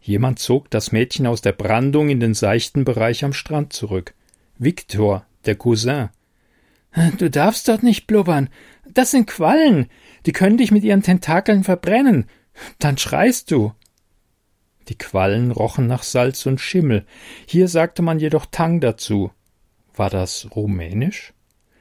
Jemand 0.00 0.38
zog 0.38 0.70
das 0.70 0.92
Mädchen 0.92 1.26
aus 1.26 1.42
der 1.42 1.52
Brandung 1.52 2.08
in 2.08 2.20
den 2.20 2.34
seichten 2.34 2.84
Bereich 2.84 3.24
am 3.24 3.32
Strand 3.32 3.72
zurück. 3.72 4.14
Viktor, 4.56 5.26
der 5.46 5.56
Cousin. 5.56 6.10
Du 7.18 7.28
darfst 7.28 7.68
dort 7.68 7.82
nicht 7.82 8.06
blubbern. 8.06 8.48
Das 8.86 9.10
sind 9.10 9.26
Quallen. 9.26 9.88
Die 10.26 10.32
können 10.32 10.56
dich 10.56 10.70
mit 10.70 10.84
ihren 10.84 11.02
Tentakeln 11.02 11.64
verbrennen. 11.64 12.26
Dann 12.78 12.98
schreist 12.98 13.50
du. 13.50 13.72
Die 14.88 14.96
Quallen 14.96 15.50
rochen 15.50 15.86
nach 15.86 16.02
Salz 16.02 16.46
und 16.46 16.60
Schimmel. 16.60 17.04
Hier 17.46 17.68
sagte 17.68 18.02
man 18.02 18.18
jedoch 18.18 18.46
Tang 18.46 18.80
dazu. 18.80 19.30
War 19.94 20.08
das 20.08 20.48
rumänisch? 20.54 21.34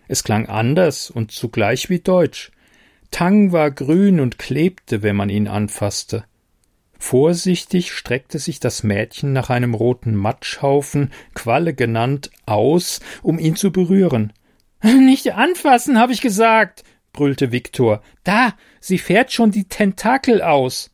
Es 0.08 0.24
klang 0.24 0.48
anders 0.48 1.10
und 1.10 1.32
zugleich 1.32 1.90
wie 1.90 2.00
deutsch. 2.00 2.52
Tang 3.12 3.52
war 3.52 3.72
grün 3.72 4.20
und 4.20 4.38
klebte, 4.38 5.02
wenn 5.04 5.16
man 5.16 5.30
ihn 5.30 5.48
anfasste. 5.48 6.26
Vorsichtig 7.00 7.92
streckte 7.92 8.40
sich 8.40 8.60
das 8.60 8.84
Mädchen 8.84 9.32
nach 9.32 9.50
einem 9.50 9.74
roten 9.74 10.16
Matschhaufen, 10.16 11.12
Qualle 11.36 11.74
genannt, 11.74 12.32
aus, 12.46 13.02
um 13.22 13.38
ihn 13.40 13.56
zu 13.56 13.72
berühren. 13.72 14.34
Nicht 14.84 15.34
anfassen, 15.34 16.00
hab 16.00 16.10
ich 16.10 16.22
gesagt, 16.22 16.84
brüllte 17.14 17.52
Viktor. 17.52 18.02
Da, 18.24 18.54
sie 18.80 18.98
fährt 18.98 19.32
schon 19.32 19.52
die 19.52 19.66
Tentakel 19.66 20.42
aus. 20.42 20.92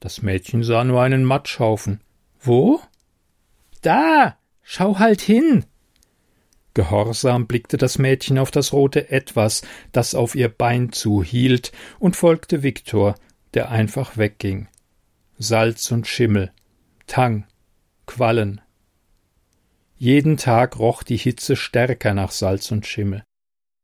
Das 0.00 0.22
Mädchen 0.22 0.64
sah 0.64 0.84
nur 0.84 1.00
einen 1.00 1.24
Matschhaufen. 1.24 2.00
Wo? 2.40 2.80
Da, 3.82 4.36
schau 4.62 4.98
halt 4.98 5.20
hin. 5.20 5.64
Gehorsam 6.74 7.46
blickte 7.46 7.76
das 7.76 7.98
Mädchen 7.98 8.38
auf 8.38 8.50
das 8.50 8.72
rote 8.72 9.10
Etwas, 9.10 9.62
das 9.92 10.14
auf 10.14 10.34
ihr 10.34 10.48
Bein 10.48 10.92
zuhielt, 10.92 11.72
und 11.98 12.16
folgte 12.16 12.62
Viktor, 12.62 13.14
der 13.54 13.70
einfach 13.70 14.16
wegging. 14.16 14.68
Salz 15.38 15.90
und 15.90 16.06
Schimmel, 16.06 16.52
Tang, 17.06 17.46
Quallen. 18.06 18.60
Jeden 19.96 20.36
Tag 20.36 20.78
roch 20.78 21.02
die 21.02 21.16
Hitze 21.16 21.56
stärker 21.56 22.14
nach 22.14 22.30
Salz 22.30 22.70
und 22.70 22.86
Schimmel. 22.86 23.22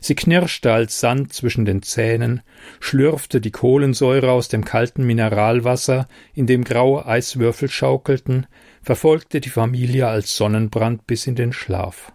Sie 0.01 0.15
knirschte 0.15 0.73
als 0.73 1.01
Sand 1.01 1.33
zwischen 1.33 1.65
den 1.65 1.83
Zähnen, 1.83 2.43
schlürfte 2.79 3.41
die 3.41 3.51
Kohlensäure 3.51 4.31
aus 4.31 4.49
dem 4.49 4.65
kalten 4.65 5.05
Mineralwasser, 5.05 6.07
in 6.35 6.47
dem 6.47 6.63
graue 6.63 7.05
Eiswürfel 7.05 7.69
schaukelten, 7.69 8.47
verfolgte 8.81 9.41
die 9.41 9.51
Familie 9.51 10.07
als 10.07 10.37
Sonnenbrand 10.37 11.07
bis 11.07 11.27
in 11.27 11.35
den 11.35 11.53
Schlaf. 11.53 12.13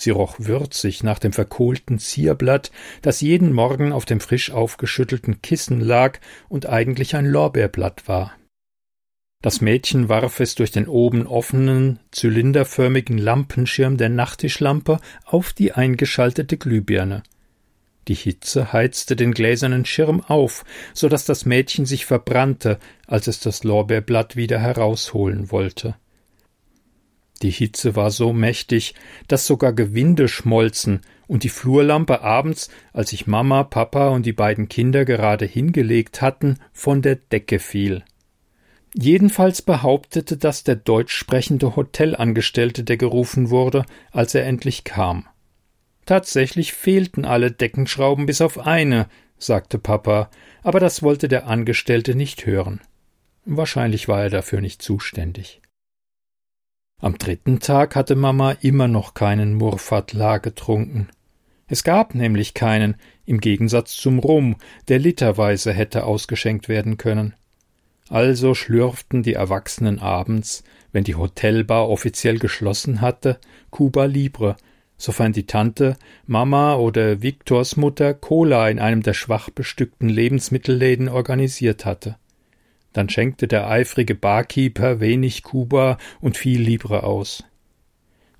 Sie 0.00 0.08
roch 0.08 0.36
würzig 0.38 1.02
nach 1.02 1.18
dem 1.18 1.34
verkohlten 1.34 1.98
Zierblatt, 1.98 2.70
das 3.02 3.20
jeden 3.20 3.52
Morgen 3.52 3.92
auf 3.92 4.06
dem 4.06 4.20
frisch 4.20 4.50
aufgeschüttelten 4.50 5.42
Kissen 5.42 5.78
lag 5.78 6.18
und 6.48 6.64
eigentlich 6.64 7.16
ein 7.16 7.26
Lorbeerblatt 7.26 8.08
war. 8.08 8.32
Das 9.42 9.60
Mädchen 9.60 10.08
warf 10.08 10.40
es 10.40 10.54
durch 10.54 10.70
den 10.70 10.88
oben 10.88 11.26
offenen, 11.26 12.00
zylinderförmigen 12.12 13.18
Lampenschirm 13.18 13.98
der 13.98 14.08
Nachttischlampe 14.08 15.00
auf 15.26 15.52
die 15.52 15.72
eingeschaltete 15.72 16.56
Glühbirne. 16.56 17.22
Die 18.08 18.14
Hitze 18.14 18.72
heizte 18.72 19.16
den 19.16 19.32
gläsernen 19.32 19.84
Schirm 19.84 20.22
auf, 20.22 20.64
so 20.94 21.10
dass 21.10 21.26
das 21.26 21.44
Mädchen 21.44 21.84
sich 21.84 22.06
verbrannte, 22.06 22.78
als 23.06 23.26
es 23.26 23.40
das 23.40 23.64
Lorbeerblatt 23.64 24.34
wieder 24.34 24.58
herausholen 24.58 25.50
wollte. 25.50 25.94
Die 27.42 27.50
Hitze 27.50 27.96
war 27.96 28.10
so 28.10 28.32
mächtig, 28.32 28.94
dass 29.28 29.46
sogar 29.46 29.72
Gewinde 29.72 30.28
schmolzen 30.28 31.00
und 31.26 31.44
die 31.44 31.48
Flurlampe 31.48 32.22
abends, 32.22 32.70
als 32.92 33.10
sich 33.10 33.26
Mama, 33.26 33.64
Papa 33.64 34.08
und 34.08 34.26
die 34.26 34.32
beiden 34.32 34.68
Kinder 34.68 35.04
gerade 35.04 35.46
hingelegt 35.46 36.20
hatten, 36.20 36.58
von 36.72 37.02
der 37.02 37.16
Decke 37.16 37.58
fiel. 37.58 38.04
Jedenfalls 38.94 39.62
behauptete 39.62 40.36
das 40.36 40.64
der 40.64 40.74
deutsch 40.74 41.12
sprechende 41.12 41.76
Hotelangestellte, 41.76 42.82
der 42.82 42.96
gerufen 42.96 43.50
wurde, 43.50 43.86
als 44.10 44.34
er 44.34 44.44
endlich 44.44 44.84
kam. 44.84 45.26
Tatsächlich 46.06 46.72
fehlten 46.72 47.24
alle 47.24 47.52
Deckenschrauben 47.52 48.26
bis 48.26 48.40
auf 48.40 48.58
eine, 48.58 49.08
sagte 49.38 49.78
Papa, 49.78 50.28
aber 50.62 50.80
das 50.80 51.02
wollte 51.02 51.28
der 51.28 51.46
Angestellte 51.46 52.16
nicht 52.16 52.46
hören. 52.46 52.80
Wahrscheinlich 53.44 54.08
war 54.08 54.24
er 54.24 54.30
dafür 54.30 54.60
nicht 54.60 54.82
zuständig. 54.82 55.62
Am 57.02 57.16
dritten 57.16 57.60
Tag 57.60 57.96
hatte 57.96 58.14
Mama 58.14 58.52
immer 58.60 58.86
noch 58.86 59.14
keinen 59.14 59.54
Murfat 59.54 60.12
La 60.12 60.36
getrunken. 60.36 61.08
Es 61.66 61.82
gab 61.82 62.14
nämlich 62.14 62.52
keinen, 62.52 62.96
im 63.24 63.40
Gegensatz 63.40 63.96
zum 63.96 64.18
Rum, 64.18 64.56
der 64.88 64.98
literweise 64.98 65.72
hätte 65.72 66.04
ausgeschenkt 66.04 66.68
werden 66.68 66.98
können. 66.98 67.34
Also 68.10 68.54
schlürften 68.54 69.22
die 69.22 69.32
Erwachsenen 69.32 69.98
abends, 69.98 70.62
wenn 70.92 71.04
die 71.04 71.14
Hotelbar 71.14 71.88
offiziell 71.88 72.38
geschlossen 72.38 73.00
hatte, 73.00 73.38
Cuba 73.70 74.04
Libre, 74.04 74.56
sofern 74.98 75.32
die 75.32 75.46
Tante, 75.46 75.96
Mama 76.26 76.74
oder 76.74 77.22
Viktors 77.22 77.78
Mutter 77.78 78.12
Cola 78.12 78.68
in 78.68 78.78
einem 78.78 79.02
der 79.02 79.14
schwach 79.14 79.48
bestückten 79.48 80.10
Lebensmittelläden 80.10 81.08
organisiert 81.08 81.86
hatte. 81.86 82.16
Dann 82.92 83.08
schenkte 83.08 83.46
der 83.46 83.68
eifrige 83.68 84.14
Barkeeper 84.14 85.00
wenig 85.00 85.42
Kuba 85.42 85.98
und 86.20 86.36
viel 86.36 86.60
Libre 86.60 87.04
aus. 87.04 87.44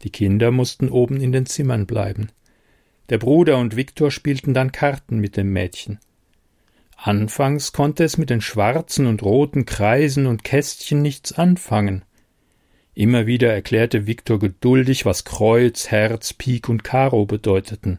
Die 0.02 0.10
Kinder 0.10 0.50
mussten 0.50 0.88
oben 0.88 1.20
in 1.20 1.32
den 1.32 1.46
Zimmern 1.46 1.86
bleiben. 1.86 2.30
Der 3.10 3.18
Bruder 3.18 3.58
und 3.58 3.76
Viktor 3.76 4.10
spielten 4.10 4.54
dann 4.54 4.72
Karten 4.72 5.18
mit 5.18 5.36
dem 5.36 5.52
Mädchen. 5.52 5.98
Anfangs 6.96 7.72
konnte 7.72 8.04
es 8.04 8.18
mit 8.18 8.30
den 8.30 8.40
schwarzen 8.40 9.06
und 9.06 9.22
roten 9.22 9.66
Kreisen 9.66 10.26
und 10.26 10.44
Kästchen 10.44 11.00
nichts 11.00 11.32
anfangen. 11.32 12.04
Immer 12.94 13.26
wieder 13.26 13.52
erklärte 13.52 14.06
Viktor 14.06 14.38
geduldig, 14.38 15.06
was 15.06 15.24
Kreuz, 15.24 15.90
Herz, 15.90 16.34
Pik 16.34 16.68
und 16.68 16.84
Karo 16.84 17.24
bedeuteten. 17.24 17.98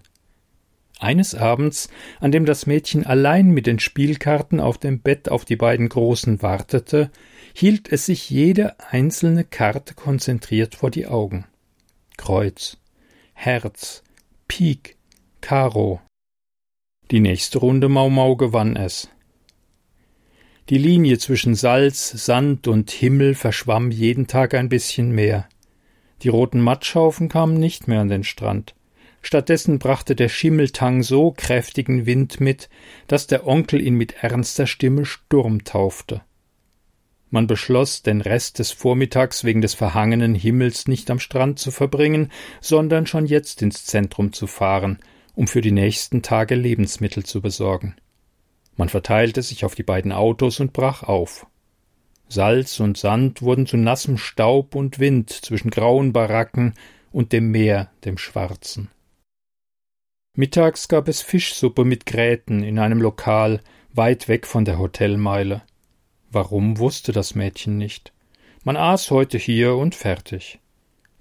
Eines 1.02 1.34
Abends, 1.34 1.90
an 2.20 2.32
dem 2.32 2.46
das 2.46 2.68
Mädchen 2.68 3.08
allein 3.08 3.50
mit 3.50 3.66
den 3.66 3.80
Spielkarten 3.80 4.60
auf 4.60 4.78
dem 4.78 5.00
Bett 5.00 5.30
auf 5.30 5.46
die 5.46 5.56
beiden 5.56 5.90
Großen 5.90 6.44
wartete, 6.44 7.10
hielt 7.56 7.92
es 7.92 8.06
sich 8.06 8.30
jede 8.30 8.80
einzelne 8.80 9.44
Karte 9.44 9.96
konzentriert 9.96 10.76
vor 10.76 10.92
die 10.92 11.08
Augen. 11.08 11.46
Kreuz, 12.18 12.78
Herz, 13.34 14.04
Pik, 14.48 14.96
Karo. 15.42 16.02
Die 17.10 17.20
nächste 17.20 17.58
Runde 17.58 17.90
Mau 17.90 18.12
Mau 18.12 18.36
gewann 18.36 18.76
es. 18.76 19.10
Die 20.70 20.78
Linie 20.78 21.18
zwischen 21.18 21.56
Salz, 21.56 22.12
Sand 22.12 22.68
und 22.68 22.92
Himmel 22.92 23.34
verschwamm 23.34 23.90
jeden 23.90 24.28
Tag 24.28 24.54
ein 24.54 24.70
bisschen 24.70 25.12
mehr. 25.12 25.50
Die 26.22 26.30
roten 26.30 26.62
Matschhaufen 26.62 27.28
kamen 27.28 27.56
nicht 27.56 27.88
mehr 27.88 28.02
an 28.02 28.10
den 28.10 28.24
Strand. 28.24 28.76
Stattdessen 29.22 29.80
brachte 29.80 30.16
der 30.16 30.30
Schimmeltang 30.30 31.04
so 31.04 31.32
kräftigen 31.32 32.06
Wind 32.06 32.40
mit, 32.40 32.70
dass 33.08 33.28
der 33.28 33.46
Onkel 33.48 33.82
ihn 33.82 33.96
mit 33.96 34.24
ernster 34.24 34.68
Stimme 34.68 35.06
Sturm 35.06 35.64
taufte. 35.64 36.22
Man 37.30 37.48
beschloss, 37.48 38.02
den 38.02 38.20
Rest 38.20 38.60
des 38.60 38.72
Vormittags 38.72 39.46
wegen 39.46 39.62
des 39.62 39.74
verhangenen 39.74 40.36
Himmels 40.36 40.88
nicht 40.88 41.10
am 41.10 41.20
Strand 41.20 41.60
zu 41.60 41.72
verbringen, 41.72 42.30
sondern 42.60 43.06
schon 43.06 43.26
jetzt 43.26 43.62
ins 43.62 43.86
Zentrum 43.86 44.34
zu 44.34 44.48
fahren, 44.48 45.00
um 45.34 45.48
für 45.48 45.62
die 45.62 45.72
nächsten 45.72 46.24
Tage 46.24 46.56
Lebensmittel 46.56 47.24
zu 47.24 47.42
besorgen. 47.42 47.96
Man 48.76 48.90
verteilte 48.90 49.42
sich 49.44 49.64
auf 49.64 49.76
die 49.76 49.84
beiden 49.84 50.12
Autos 50.12 50.60
und 50.60 50.74
brach 50.74 51.04
auf. 51.04 51.46
Salz 52.28 52.80
und 52.82 52.98
Sand 52.98 53.42
wurden 53.42 53.66
zu 53.66 53.78
nassem 53.78 54.18
Staub 54.18 54.76
und 54.76 55.00
Wind 55.00 55.30
zwischen 55.30 55.70
grauen 55.70 56.12
Baracken 56.12 56.74
und 57.12 57.32
dem 57.32 57.52
Meer, 57.52 57.92
dem 58.04 58.18
Schwarzen. 58.18 58.90
Mittags 60.38 60.88
gab 60.88 61.10
es 61.10 61.22
Fischsuppe 61.22 61.84
mit 61.84 62.06
Gräten 62.06 62.64
in 62.64 62.80
einem 62.80 63.02
Lokal 63.02 63.62
weit 63.94 64.30
weg 64.30 64.48
von 64.48 64.64
der 64.64 64.80
Hotelmeile. 64.80 65.62
Warum 66.32 66.78
wusste 66.78 67.12
das 67.12 67.36
Mädchen 67.36 67.78
nicht. 67.78 68.14
Man 68.64 68.78
aß 68.78 69.12
heute 69.12 69.38
hier 69.38 69.76
und 69.76 69.94
fertig. 69.94 70.60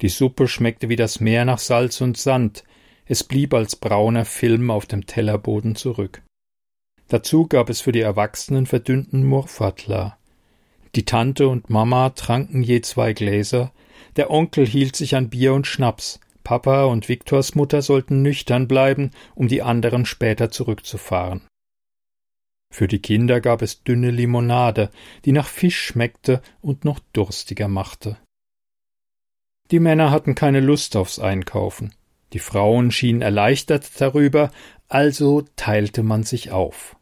Die 0.00 0.08
Suppe 0.08 0.46
schmeckte 0.46 0.88
wie 0.88 0.96
das 0.96 1.18
Meer 1.18 1.44
nach 1.44 1.58
Salz 1.58 2.00
und 2.00 2.16
Sand, 2.16 2.62
es 3.04 3.24
blieb 3.24 3.52
als 3.52 3.74
brauner 3.74 4.24
Film 4.24 4.70
auf 4.70 4.86
dem 4.86 5.06
Tellerboden 5.06 5.74
zurück. 5.74 6.22
Dazu 7.08 7.48
gab 7.48 7.68
es 7.68 7.80
für 7.80 7.90
die 7.90 8.00
Erwachsenen 8.00 8.66
verdünnten 8.66 9.24
Murfatla. 9.24 10.16
Die 10.94 11.04
Tante 11.04 11.48
und 11.48 11.68
Mama 11.68 12.10
tranken 12.10 12.62
je 12.62 12.80
zwei 12.82 13.12
Gläser, 13.12 13.72
der 14.14 14.30
Onkel 14.30 14.64
hielt 14.64 14.94
sich 14.94 15.16
an 15.16 15.28
Bier 15.28 15.54
und 15.54 15.66
Schnaps, 15.66 16.20
Papa 16.42 16.84
und 16.84 17.08
Viktors 17.08 17.54
Mutter 17.54 17.82
sollten 17.82 18.22
nüchtern 18.22 18.68
bleiben, 18.68 19.10
um 19.34 19.48
die 19.48 19.62
anderen 19.62 20.06
später 20.06 20.50
zurückzufahren. 20.50 21.42
Für 22.72 22.86
die 22.86 23.00
Kinder 23.00 23.40
gab 23.40 23.62
es 23.62 23.82
dünne 23.82 24.10
Limonade, 24.10 24.90
die 25.24 25.32
nach 25.32 25.48
Fisch 25.48 25.80
schmeckte 25.80 26.40
und 26.60 26.84
noch 26.84 27.00
durstiger 27.12 27.68
machte. 27.68 28.16
Die 29.70 29.80
Männer 29.80 30.10
hatten 30.10 30.34
keine 30.34 30.60
Lust 30.60 30.96
aufs 30.96 31.18
Einkaufen. 31.18 31.94
Die 32.32 32.38
Frauen 32.38 32.90
schienen 32.90 33.22
erleichtert 33.22 34.00
darüber, 34.00 34.50
also 34.88 35.44
teilte 35.56 36.02
man 36.02 36.22
sich 36.22 36.52
auf. 36.52 36.96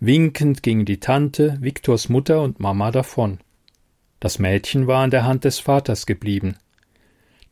Winkend 0.00 0.62
gingen 0.62 0.84
die 0.84 1.00
Tante, 1.00 1.56
Viktors 1.60 2.10
Mutter 2.10 2.42
und 2.42 2.60
Mama 2.60 2.90
davon. 2.90 3.40
Das 4.20 4.38
Mädchen 4.38 4.86
war 4.86 5.02
an 5.02 5.10
der 5.10 5.24
Hand 5.24 5.44
des 5.44 5.58
Vaters 5.58 6.04
geblieben. 6.04 6.56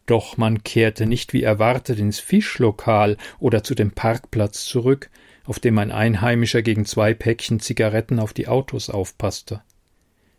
Doch 0.07 0.37
man 0.37 0.63
kehrte 0.63 1.07
nicht 1.07 1.33
wie 1.33 1.43
erwartet 1.43 1.99
ins 1.99 2.21
Fischlokal 2.21 3.17
oder 3.39 3.63
zu 3.63 3.75
dem 3.75 3.93
Parkplatz 3.93 4.65
zurück, 4.65 5.11
auf 5.45 5.59
dem 5.59 5.79
ein 5.79 5.93
Einheimischer 5.93 6.63
gegen 6.63 6.85
zwei 6.85 7.15
Päckchen 7.15 7.61
Zigaretten 7.61 8.19
auf 8.19 8.33
die 8.33 8.49
Autos 8.49 8.91
aufpasste. 8.91 9.63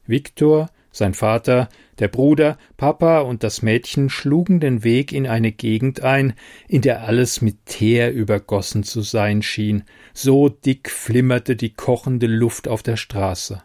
Viktor, 0.06 0.70
sein 0.92 1.14
Vater, 1.14 1.68
der 2.00 2.08
Bruder, 2.08 2.58
Papa 2.78 3.20
und 3.20 3.44
das 3.44 3.62
Mädchen 3.62 4.10
schlugen 4.10 4.60
den 4.60 4.84
Weg 4.84 5.12
in 5.12 5.28
eine 5.28 5.52
Gegend 5.52 6.02
ein, 6.02 6.34
in 6.68 6.82
der 6.82 7.04
alles 7.04 7.42
mit 7.42 7.66
Teer 7.66 8.14
übergossen 8.14 8.84
zu 8.84 9.02
sein 9.02 9.42
schien, 9.42 9.84
so 10.14 10.48
dick 10.48 10.90
flimmerte 10.90 11.56
die 11.56 11.74
kochende 11.74 12.28
Luft 12.28 12.68
auf 12.68 12.82
der 12.82 12.98
Straße. 12.98 13.62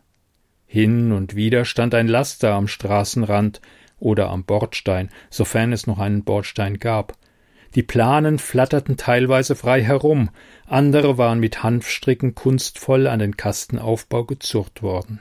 Hin 0.66 1.12
und 1.12 1.34
wieder 1.34 1.64
stand 1.64 1.94
ein 1.94 2.08
Laster 2.08 2.54
am 2.54 2.68
Straßenrand 2.68 3.60
oder 4.00 4.30
am 4.30 4.44
Bordstein, 4.44 5.10
sofern 5.30 5.72
es 5.72 5.86
noch 5.86 5.98
einen 5.98 6.24
Bordstein 6.24 6.78
gab, 6.78 7.16
die 7.74 7.82
Planen 7.84 8.38
flatterten 8.38 8.96
teilweise 8.96 9.54
frei 9.54 9.82
herum, 9.82 10.30
andere 10.66 11.18
waren 11.18 11.38
mit 11.38 11.62
Hanfstricken 11.62 12.34
kunstvoll 12.34 13.06
an 13.06 13.20
den 13.20 13.36
Kastenaufbau 13.36 14.24
gezurrt 14.24 14.82
worden. 14.82 15.20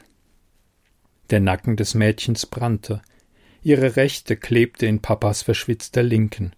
Der 1.29 1.39
Nacken 1.39 1.75
des 1.75 1.93
Mädchens 1.93 2.47
brannte, 2.47 3.03
ihre 3.61 3.97
rechte 3.97 4.35
klebte 4.35 4.87
in 4.87 4.99
Papas 4.99 5.43
verschwitzter 5.43 6.01
Linken. 6.01 6.53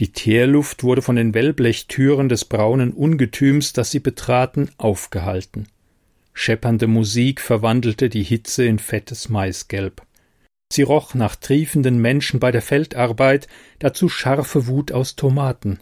Die 0.00 0.10
Teerluft 0.10 0.82
wurde 0.82 1.02
von 1.02 1.14
den 1.16 1.34
Wellblechtüren 1.34 2.28
des 2.28 2.44
braunen 2.44 2.92
Ungetüms, 2.92 3.72
das 3.72 3.92
sie 3.92 4.00
betraten, 4.00 4.70
aufgehalten. 4.78 5.68
Scheppernde 6.34 6.86
Musik 6.86 7.40
verwandelte 7.40 8.08
die 8.08 8.22
Hitze 8.22 8.64
in 8.64 8.78
fettes 8.78 9.28
Maisgelb. 9.28 10.02
Sie 10.72 10.84
roch 10.84 11.12
nach 11.12 11.36
triefenden 11.36 11.98
Menschen 11.98 12.40
bei 12.40 12.50
der 12.50 12.62
Feldarbeit, 12.62 13.46
dazu 13.78 14.08
scharfe 14.08 14.66
Wut 14.68 14.90
aus 14.90 15.16
Tomaten. 15.16 15.80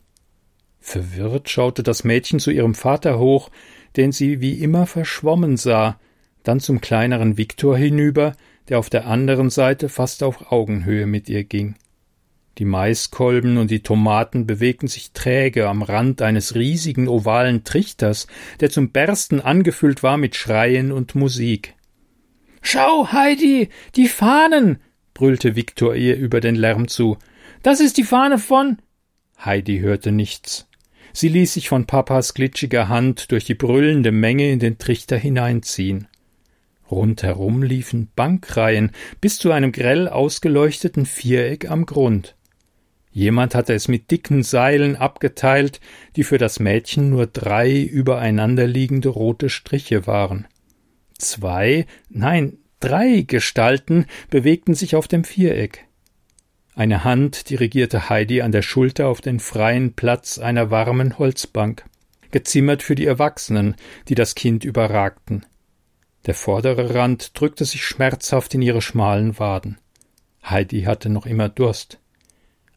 Verwirrt 0.80 1.48
schaute 1.48 1.84
das 1.84 2.02
Mädchen 2.02 2.40
zu 2.40 2.50
ihrem 2.50 2.74
Vater 2.74 3.20
hoch, 3.20 3.52
den 3.96 4.10
sie 4.10 4.40
wie 4.40 4.54
immer 4.54 4.86
verschwommen 4.88 5.56
sah, 5.56 6.00
dann 6.42 6.58
zum 6.58 6.80
kleineren 6.80 7.36
Viktor 7.36 7.78
hinüber, 7.78 8.34
der 8.68 8.80
auf 8.80 8.90
der 8.90 9.06
anderen 9.06 9.48
Seite 9.48 9.88
fast 9.88 10.24
auf 10.24 10.50
Augenhöhe 10.50 11.06
mit 11.06 11.28
ihr 11.28 11.44
ging. 11.44 11.76
Die 12.58 12.64
Maiskolben 12.64 13.58
und 13.58 13.70
die 13.70 13.84
Tomaten 13.84 14.44
bewegten 14.44 14.88
sich 14.88 15.12
träge 15.12 15.68
am 15.68 15.82
Rand 15.82 16.20
eines 16.20 16.56
riesigen 16.56 17.06
ovalen 17.06 17.62
Trichters, 17.62 18.26
der 18.58 18.70
zum 18.70 18.90
Bersten 18.90 19.40
angefüllt 19.40 20.02
war 20.02 20.16
mit 20.16 20.34
Schreien 20.34 20.90
und 20.90 21.14
Musik. 21.14 21.76
Schau, 22.62 23.12
Heidi, 23.12 23.68
die 23.96 24.08
Fahnen, 24.08 24.78
brüllte 25.14 25.56
Viktor 25.56 25.94
ihr 25.94 26.16
über 26.16 26.40
den 26.40 26.54
Lärm 26.54 26.88
zu. 26.88 27.16
Das 27.62 27.80
ist 27.80 27.96
die 27.96 28.04
Fahne 28.04 28.38
von. 28.38 28.78
Heidi 29.44 29.80
hörte 29.80 30.12
nichts. 30.12 30.68
Sie 31.12 31.28
ließ 31.28 31.54
sich 31.54 31.68
von 31.68 31.86
Papas 31.86 32.34
glitschiger 32.34 32.88
Hand 32.88 33.32
durch 33.32 33.44
die 33.44 33.54
brüllende 33.54 34.12
Menge 34.12 34.50
in 34.50 34.58
den 34.58 34.78
Trichter 34.78 35.16
hineinziehen. 35.16 36.06
Rundherum 36.90 37.62
liefen 37.62 38.10
Bankreihen 38.14 38.90
bis 39.20 39.38
zu 39.38 39.52
einem 39.52 39.72
grell 39.72 40.08
ausgeleuchteten 40.08 41.06
Viereck 41.06 41.70
am 41.70 41.86
Grund. 41.86 42.36
Jemand 43.12 43.54
hatte 43.54 43.74
es 43.74 43.88
mit 43.88 44.10
dicken 44.10 44.42
Seilen 44.42 44.96
abgeteilt, 44.96 45.80
die 46.16 46.22
für 46.22 46.38
das 46.38 46.60
Mädchen 46.60 47.10
nur 47.10 47.26
drei 47.26 47.80
übereinanderliegende 47.80 49.08
rote 49.08 49.50
Striche 49.50 50.06
waren. 50.06 50.46
Zwei, 51.20 51.86
nein, 52.08 52.58
drei 52.80 53.22
Gestalten 53.26 54.06
bewegten 54.30 54.74
sich 54.74 54.96
auf 54.96 55.06
dem 55.06 55.24
Viereck. 55.24 55.86
Eine 56.74 57.04
Hand 57.04 57.50
dirigierte 57.50 58.08
Heidi 58.08 58.40
an 58.40 58.52
der 58.52 58.62
Schulter 58.62 59.08
auf 59.08 59.20
den 59.20 59.38
freien 59.38 59.92
Platz 59.92 60.38
einer 60.38 60.70
warmen 60.70 61.18
Holzbank, 61.18 61.84
gezimmert 62.30 62.82
für 62.82 62.94
die 62.94 63.04
Erwachsenen, 63.04 63.76
die 64.08 64.14
das 64.14 64.34
Kind 64.34 64.64
überragten. 64.64 65.44
Der 66.24 66.34
vordere 66.34 66.94
Rand 66.94 67.38
drückte 67.38 67.66
sich 67.66 67.84
schmerzhaft 67.84 68.54
in 68.54 68.62
ihre 68.62 68.80
schmalen 68.80 69.38
Waden. 69.38 69.78
Heidi 70.42 70.82
hatte 70.82 71.10
noch 71.10 71.26
immer 71.26 71.50
Durst. 71.50 71.98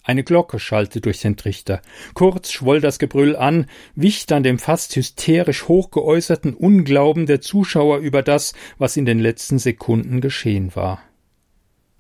Eine 0.03 0.23
Glocke 0.25 0.59
schallte 0.59 0.99
durch 0.99 1.21
den 1.21 1.37
Trichter. 1.37 1.81
Kurz 2.13 2.51
schwoll 2.51 2.81
das 2.81 2.99
Gebrüll 2.99 3.37
an, 3.37 3.67
wich 3.95 4.25
dann 4.25 4.43
dem 4.43 4.59
fast 4.59 4.95
hysterisch 4.97 5.69
hochgeäußerten 5.69 6.53
Unglauben 6.53 7.25
der 7.25 7.39
Zuschauer 7.39 7.99
über 7.99 8.21
das, 8.21 8.53
was 8.77 8.97
in 8.97 9.05
den 9.05 9.19
letzten 9.19 9.59
Sekunden 9.59 10.19
geschehen 10.19 10.75
war. 10.75 11.01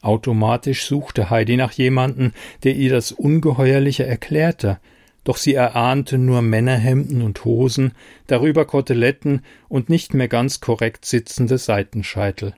Automatisch 0.01 0.83
suchte 0.85 1.29
Heidi 1.29 1.55
nach 1.55 1.71
jemanden, 1.71 2.33
der 2.63 2.75
ihr 2.75 2.89
das 2.89 3.13
Ungeheuerliche 3.13 4.05
erklärte, 4.05 4.79
doch 5.23 5.37
sie 5.37 5.53
erahnte 5.53 6.17
nur 6.17 6.41
Männerhemden 6.41 7.21
und 7.21 7.45
Hosen, 7.45 7.93
darüber 8.27 8.65
Koteletten 8.65 9.43
und 9.69 9.87
nicht 9.87 10.13
mehr 10.13 10.27
ganz 10.27 10.59
korrekt 10.59 11.05
sitzende 11.05 11.57
Seitenscheitel. 11.57 12.53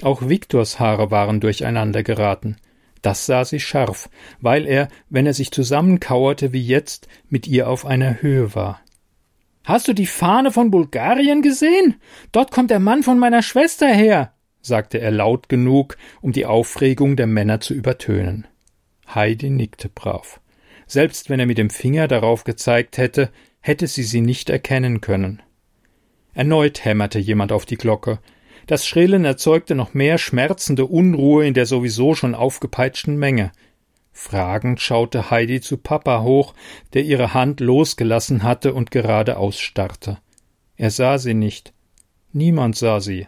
Auch 0.00 0.26
Viktors 0.26 0.80
Haare 0.80 1.10
waren 1.10 1.40
durcheinander 1.40 2.02
geraten. 2.02 2.56
Das 3.02 3.26
sah 3.26 3.44
sie 3.44 3.60
scharf, 3.60 4.08
weil 4.40 4.66
er, 4.66 4.88
wenn 5.10 5.26
er 5.26 5.34
sich 5.34 5.50
zusammenkauerte 5.50 6.52
wie 6.52 6.64
jetzt, 6.64 7.08
mit 7.28 7.48
ihr 7.48 7.68
auf 7.68 7.84
einer 7.84 8.22
Höhe 8.22 8.54
war. 8.54 8.80
Hast 9.64 9.88
du 9.88 9.92
die 9.92 10.06
Fahne 10.06 10.50
von 10.50 10.70
Bulgarien 10.70 11.42
gesehen? 11.42 12.00
Dort 12.32 12.50
kommt 12.50 12.70
der 12.70 12.80
Mann 12.80 13.02
von 13.02 13.18
meiner 13.18 13.42
Schwester 13.42 13.88
her, 13.88 14.32
sagte 14.60 14.98
er 14.98 15.10
laut 15.10 15.48
genug, 15.48 15.96
um 16.20 16.32
die 16.32 16.46
Aufregung 16.46 17.16
der 17.16 17.26
Männer 17.26 17.60
zu 17.60 17.74
übertönen. 17.74 18.46
Heidi 19.12 19.50
nickte 19.50 19.88
brav. 19.88 20.40
Selbst 20.86 21.30
wenn 21.30 21.40
er 21.40 21.46
mit 21.46 21.58
dem 21.58 21.70
Finger 21.70 22.08
darauf 22.08 22.44
gezeigt 22.44 22.98
hätte, 22.98 23.30
hätte 23.60 23.86
sie 23.86 24.02
sie 24.02 24.20
nicht 24.20 24.50
erkennen 24.50 25.00
können. 25.00 25.42
Erneut 26.34 26.84
hämmerte 26.84 27.18
jemand 27.18 27.52
auf 27.52 27.66
die 27.66 27.76
Glocke, 27.76 28.18
das 28.66 28.86
Schrillen 28.86 29.24
erzeugte 29.24 29.74
noch 29.74 29.94
mehr 29.94 30.18
schmerzende 30.18 30.86
Unruhe 30.86 31.46
in 31.46 31.54
der 31.54 31.66
sowieso 31.66 32.14
schon 32.14 32.34
aufgepeitschten 32.34 33.16
Menge. 33.16 33.52
Fragend 34.12 34.80
schaute 34.80 35.30
Heidi 35.30 35.60
zu 35.60 35.78
Papa 35.78 36.22
hoch, 36.22 36.54
der 36.92 37.02
ihre 37.04 37.34
Hand 37.34 37.60
losgelassen 37.60 38.42
hatte 38.42 38.74
und 38.74 38.90
geradeaus 38.90 39.58
starrte. 39.58 40.18
Er 40.76 40.90
sah 40.90 41.18
sie 41.18 41.34
nicht. 41.34 41.72
Niemand 42.32 42.76
sah 42.76 43.00
sie. 43.00 43.26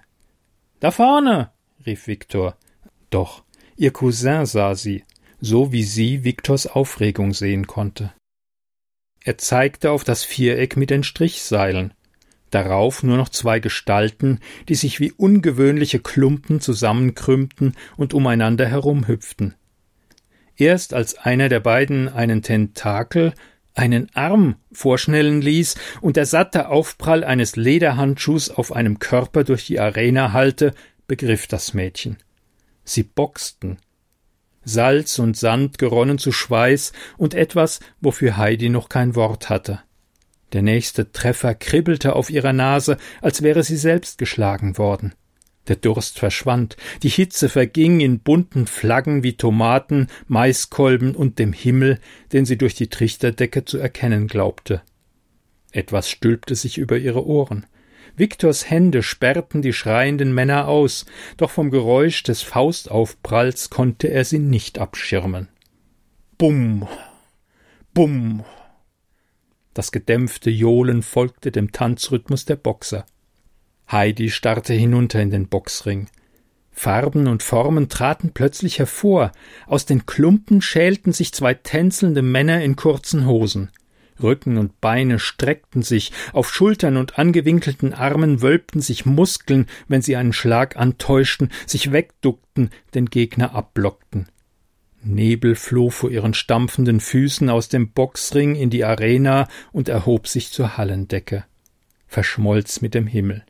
Da 0.80 0.90
vorne! 0.90 1.50
rief 1.86 2.06
Viktor. 2.06 2.56
Doch, 3.10 3.44
ihr 3.76 3.92
Cousin 3.92 4.46
sah 4.46 4.74
sie, 4.74 5.04
so 5.40 5.72
wie 5.72 5.84
sie 5.84 6.24
Viktors 6.24 6.66
Aufregung 6.66 7.32
sehen 7.32 7.66
konnte. 7.66 8.12
Er 9.22 9.38
zeigte 9.38 9.90
auf 9.90 10.04
das 10.04 10.24
Viereck 10.24 10.76
mit 10.76 10.90
den 10.90 11.02
Strichseilen 11.02 11.94
darauf 12.54 13.02
nur 13.02 13.16
noch 13.16 13.28
zwei 13.28 13.60
Gestalten, 13.60 14.40
die 14.68 14.74
sich 14.74 15.00
wie 15.00 15.12
ungewöhnliche 15.12 15.98
Klumpen 15.98 16.60
zusammenkrümmten 16.60 17.74
und 17.96 18.14
umeinander 18.14 18.66
herumhüpften. 18.66 19.54
Erst 20.56 20.94
als 20.94 21.16
einer 21.18 21.48
der 21.48 21.60
beiden 21.60 22.08
einen 22.08 22.42
Tentakel, 22.42 23.34
einen 23.74 24.08
Arm 24.14 24.56
vorschnellen 24.72 25.40
ließ 25.40 25.74
und 26.00 26.16
der 26.16 26.26
satte 26.26 26.68
Aufprall 26.68 27.24
eines 27.24 27.56
Lederhandschuhs 27.56 28.50
auf 28.50 28.72
einem 28.72 29.00
Körper 29.00 29.42
durch 29.42 29.66
die 29.66 29.80
Arena 29.80 30.32
hallte, 30.32 30.74
begriff 31.08 31.48
das 31.48 31.74
Mädchen. 31.74 32.18
Sie 32.84 33.02
boxten. 33.02 33.78
Salz 34.64 35.18
und 35.18 35.36
Sand 35.36 35.78
geronnen 35.78 36.18
zu 36.18 36.32
Schweiß 36.32 36.92
und 37.18 37.34
etwas, 37.34 37.80
wofür 38.00 38.36
Heidi 38.36 38.70
noch 38.70 38.88
kein 38.88 39.14
Wort 39.14 39.50
hatte. 39.50 39.82
Der 40.54 40.62
nächste 40.62 41.10
Treffer 41.10 41.56
kribbelte 41.56 42.14
auf 42.14 42.30
ihrer 42.30 42.52
Nase, 42.52 42.96
als 43.20 43.42
wäre 43.42 43.64
sie 43.64 43.76
selbst 43.76 44.18
geschlagen 44.18 44.78
worden. 44.78 45.12
Der 45.66 45.74
Durst 45.74 46.20
verschwand, 46.20 46.76
die 47.02 47.08
Hitze 47.08 47.48
verging 47.48 47.98
in 47.98 48.20
bunten 48.20 48.68
Flaggen 48.68 49.24
wie 49.24 49.36
Tomaten, 49.36 50.06
Maiskolben 50.28 51.16
und 51.16 51.40
dem 51.40 51.52
Himmel, 51.52 51.98
den 52.32 52.44
sie 52.44 52.56
durch 52.56 52.74
die 52.74 52.88
Trichterdecke 52.88 53.64
zu 53.64 53.78
erkennen 53.78 54.28
glaubte. 54.28 54.82
Etwas 55.72 56.08
stülpte 56.08 56.54
sich 56.54 56.78
über 56.78 56.98
ihre 56.98 57.26
Ohren. 57.26 57.66
Viktors 58.16 58.70
Hände 58.70 59.02
sperrten 59.02 59.60
die 59.60 59.72
schreienden 59.72 60.32
Männer 60.32 60.68
aus, 60.68 61.04
doch 61.36 61.50
vom 61.50 61.72
Geräusch 61.72 62.22
des 62.22 62.42
Faustaufpralls 62.42 63.70
konnte 63.70 64.06
er 64.08 64.24
sie 64.24 64.38
nicht 64.38 64.78
abschirmen. 64.78 65.48
Bumm, 66.38 66.86
bumm, 67.92 68.44
das 69.74 69.92
gedämpfte 69.92 70.50
Johlen 70.50 71.02
folgte 71.02 71.50
dem 71.50 71.72
Tanzrhythmus 71.72 72.44
der 72.44 72.56
Boxer. 72.56 73.04
Heidi 73.90 74.30
starrte 74.30 74.72
hinunter 74.72 75.20
in 75.20 75.30
den 75.30 75.48
Boxring. 75.48 76.08
Farben 76.70 77.28
und 77.28 77.42
Formen 77.42 77.88
traten 77.88 78.32
plötzlich 78.32 78.78
hervor. 78.78 79.32
Aus 79.66 79.86
den 79.86 80.06
Klumpen 80.06 80.60
schälten 80.60 81.12
sich 81.12 81.32
zwei 81.32 81.54
tänzelnde 81.54 82.22
Männer 82.22 82.62
in 82.62 82.76
kurzen 82.76 83.26
Hosen. 83.26 83.70
Rücken 84.22 84.58
und 84.58 84.80
Beine 84.80 85.18
streckten 85.18 85.82
sich, 85.82 86.12
auf 86.32 86.52
Schultern 86.52 86.96
und 86.96 87.18
angewinkelten 87.18 87.92
Armen 87.92 88.42
wölbten 88.42 88.80
sich 88.80 89.06
Muskeln, 89.06 89.66
wenn 89.88 90.02
sie 90.02 90.16
einen 90.16 90.32
Schlag 90.32 90.76
antäuschten, 90.76 91.50
sich 91.66 91.92
wegduckten, 91.92 92.70
den 92.94 93.06
Gegner 93.06 93.54
abblockten. 93.54 94.28
Nebel 95.04 95.54
floh 95.54 95.90
vor 95.90 96.10
ihren 96.10 96.34
stampfenden 96.34 97.00
Füßen 97.00 97.50
aus 97.50 97.68
dem 97.68 97.90
Boxring 97.90 98.54
in 98.54 98.70
die 98.70 98.84
Arena 98.84 99.48
und 99.72 99.88
erhob 99.88 100.26
sich 100.28 100.50
zur 100.50 100.76
Hallendecke, 100.76 101.44
verschmolz 102.06 102.80
mit 102.80 102.94
dem 102.94 103.06
Himmel. 103.06 103.44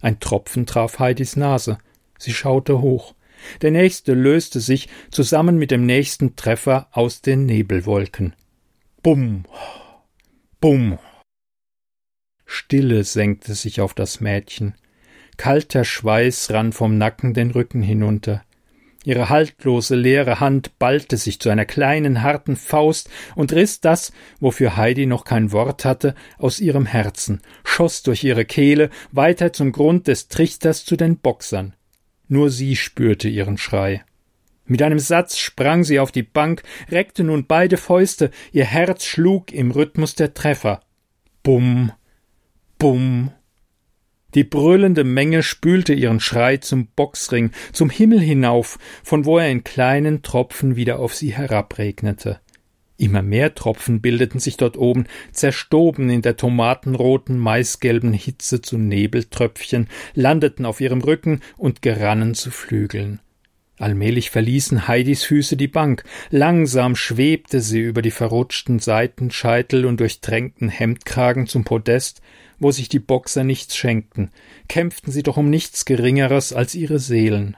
Ein 0.00 0.20
Tropfen 0.20 0.66
traf 0.66 0.98
Heidis 0.98 1.36
Nase. 1.36 1.78
Sie 2.18 2.32
schaute 2.32 2.80
hoch. 2.80 3.14
Der 3.62 3.70
nächste 3.70 4.14
löste 4.14 4.60
sich 4.60 4.88
zusammen 5.10 5.56
mit 5.56 5.70
dem 5.70 5.86
nächsten 5.86 6.36
Treffer 6.36 6.88
aus 6.92 7.22
den 7.22 7.46
Nebelwolken. 7.46 8.34
Bumm, 9.02 9.44
bumm. 10.60 10.98
Stille 12.44 13.04
senkte 13.04 13.54
sich 13.54 13.80
auf 13.80 13.94
das 13.94 14.20
Mädchen. 14.20 14.74
Kalter 15.36 15.84
Schweiß 15.84 16.50
rann 16.50 16.72
vom 16.72 16.98
Nacken 16.98 17.34
den 17.34 17.50
Rücken 17.50 17.82
hinunter. 17.82 18.44
Ihre 19.04 19.28
haltlose, 19.28 19.96
leere 19.96 20.38
Hand 20.38 20.78
ballte 20.78 21.16
sich 21.16 21.40
zu 21.40 21.48
einer 21.48 21.64
kleinen, 21.64 22.22
harten 22.22 22.54
Faust 22.56 23.10
und 23.34 23.52
riss 23.52 23.80
das, 23.80 24.12
wofür 24.38 24.76
Heidi 24.76 25.06
noch 25.06 25.24
kein 25.24 25.50
Wort 25.50 25.84
hatte, 25.84 26.14
aus 26.38 26.60
ihrem 26.60 26.86
Herzen, 26.86 27.40
schoss 27.64 28.02
durch 28.02 28.22
ihre 28.22 28.44
Kehle 28.44 28.90
weiter 29.10 29.52
zum 29.52 29.72
Grund 29.72 30.06
des 30.06 30.28
Trichters 30.28 30.84
zu 30.84 30.96
den 30.96 31.18
Boxern. 31.18 31.74
Nur 32.28 32.50
sie 32.50 32.76
spürte 32.76 33.28
ihren 33.28 33.58
Schrei. 33.58 34.04
Mit 34.64 34.80
einem 34.82 35.00
Satz 35.00 35.38
sprang 35.38 35.82
sie 35.82 35.98
auf 35.98 36.12
die 36.12 36.22
Bank, 36.22 36.62
reckte 36.88 37.24
nun 37.24 37.46
beide 37.46 37.76
Fäuste, 37.76 38.30
ihr 38.52 38.64
Herz 38.64 39.04
schlug 39.04 39.52
im 39.52 39.72
Rhythmus 39.72 40.14
der 40.14 40.32
Treffer. 40.32 40.80
Bumm, 41.42 41.90
bumm, 42.78 43.32
die 44.34 44.44
brüllende 44.44 45.04
Menge 45.04 45.42
spülte 45.42 45.92
ihren 45.94 46.20
Schrei 46.20 46.56
zum 46.58 46.88
Boxring, 46.88 47.50
zum 47.72 47.90
Himmel 47.90 48.20
hinauf, 48.20 48.78
von 49.02 49.24
wo 49.24 49.38
er 49.38 49.50
in 49.50 49.64
kleinen 49.64 50.22
Tropfen 50.22 50.76
wieder 50.76 50.98
auf 50.98 51.14
sie 51.14 51.34
herabregnete. 51.34 52.40
Immer 52.96 53.22
mehr 53.22 53.54
Tropfen 53.54 54.00
bildeten 54.00 54.38
sich 54.38 54.56
dort 54.56 54.76
oben, 54.76 55.06
zerstoben 55.32 56.08
in 56.08 56.22
der 56.22 56.36
tomatenroten, 56.36 57.36
maisgelben 57.36 58.12
Hitze 58.12 58.62
zu 58.62 58.78
Nebeltröpfchen, 58.78 59.88
landeten 60.14 60.64
auf 60.64 60.80
ihrem 60.80 61.00
Rücken 61.00 61.40
und 61.56 61.82
gerannen 61.82 62.34
zu 62.34 62.50
Flügeln. 62.50 63.20
Allmählich 63.78 64.30
verließen 64.30 64.86
Heidis 64.86 65.24
Füße 65.24 65.56
die 65.56 65.66
Bank, 65.66 66.04
langsam 66.30 66.94
schwebte 66.94 67.60
sie 67.60 67.80
über 67.80 68.02
die 68.02 68.12
verrutschten 68.12 68.78
Seitenscheitel 68.78 69.86
und 69.86 69.98
durchtränkten 69.98 70.68
Hemdkragen 70.68 71.48
zum 71.48 71.64
Podest, 71.64 72.22
wo 72.62 72.70
sich 72.70 72.88
die 72.88 73.00
Boxer 73.00 73.44
nichts 73.44 73.76
schenkten, 73.76 74.30
kämpften 74.68 75.12
sie 75.12 75.22
doch 75.22 75.36
um 75.36 75.50
nichts 75.50 75.84
Geringeres 75.84 76.52
als 76.52 76.74
ihre 76.74 76.98
Seelen. 76.98 77.56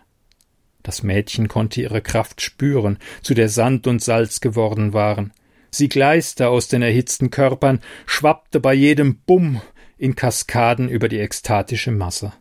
Das 0.82 1.02
Mädchen 1.02 1.48
konnte 1.48 1.80
ihre 1.80 2.02
Kraft 2.02 2.40
spüren, 2.40 2.98
zu 3.22 3.34
der 3.34 3.48
Sand 3.48 3.86
und 3.86 4.02
Salz 4.02 4.40
geworden 4.40 4.92
waren. 4.92 5.32
Sie 5.70 5.88
gleiste 5.88 6.48
aus 6.48 6.68
den 6.68 6.82
erhitzten 6.82 7.30
Körpern, 7.30 7.80
schwappte 8.06 8.60
bei 8.60 8.74
jedem 8.74 9.16
Bumm 9.16 9.60
in 9.98 10.14
Kaskaden 10.14 10.88
über 10.88 11.08
die 11.08 11.18
ekstatische 11.18 11.90
Masse. 11.90 12.32